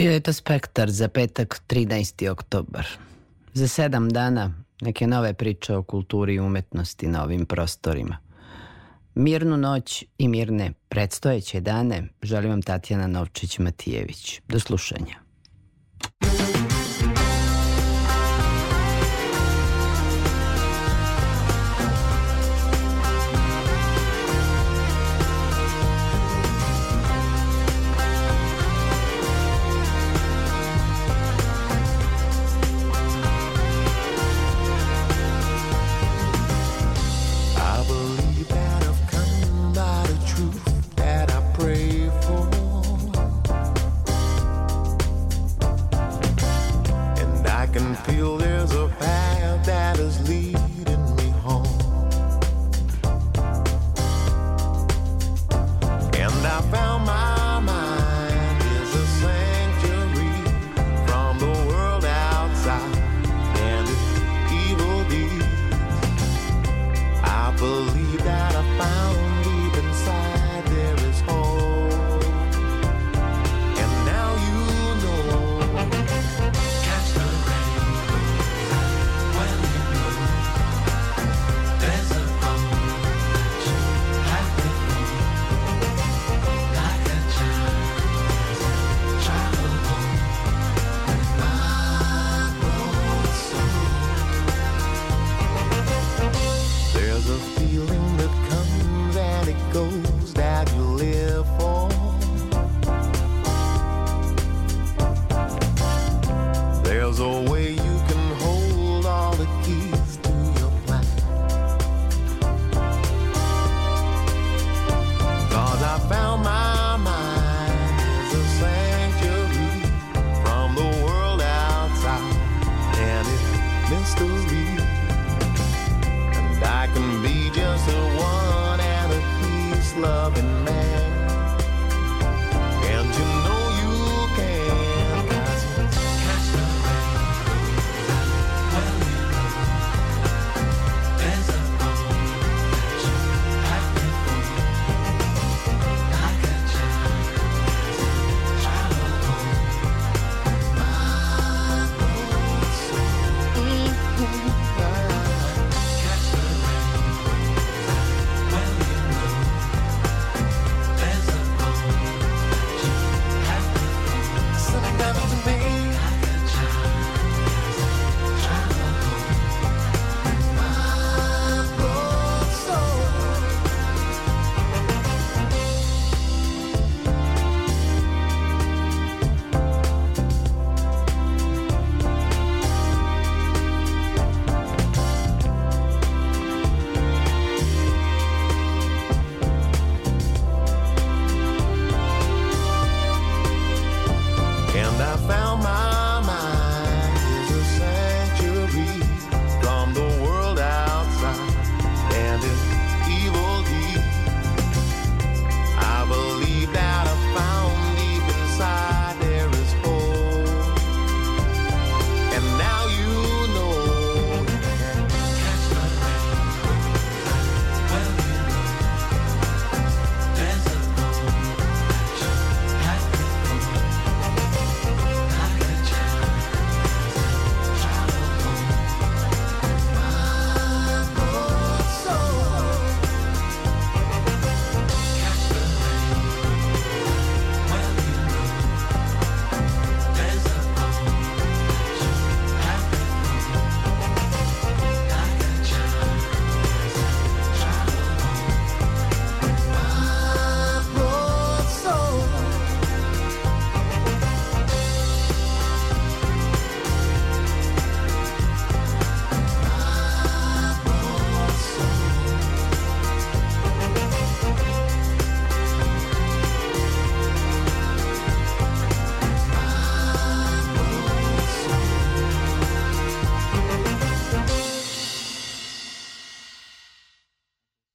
[0.06, 2.30] Bio je to spektar za petak 13.
[2.30, 2.86] oktobar.
[3.54, 8.18] Za sedam dana neke nove priče o kulturi i umetnosti na ovim prostorima.
[9.14, 14.40] Mirnu noć i mirne predstojeće dane želim vam Tatjana Novčić-Matijević.
[14.48, 15.25] Do slušanja.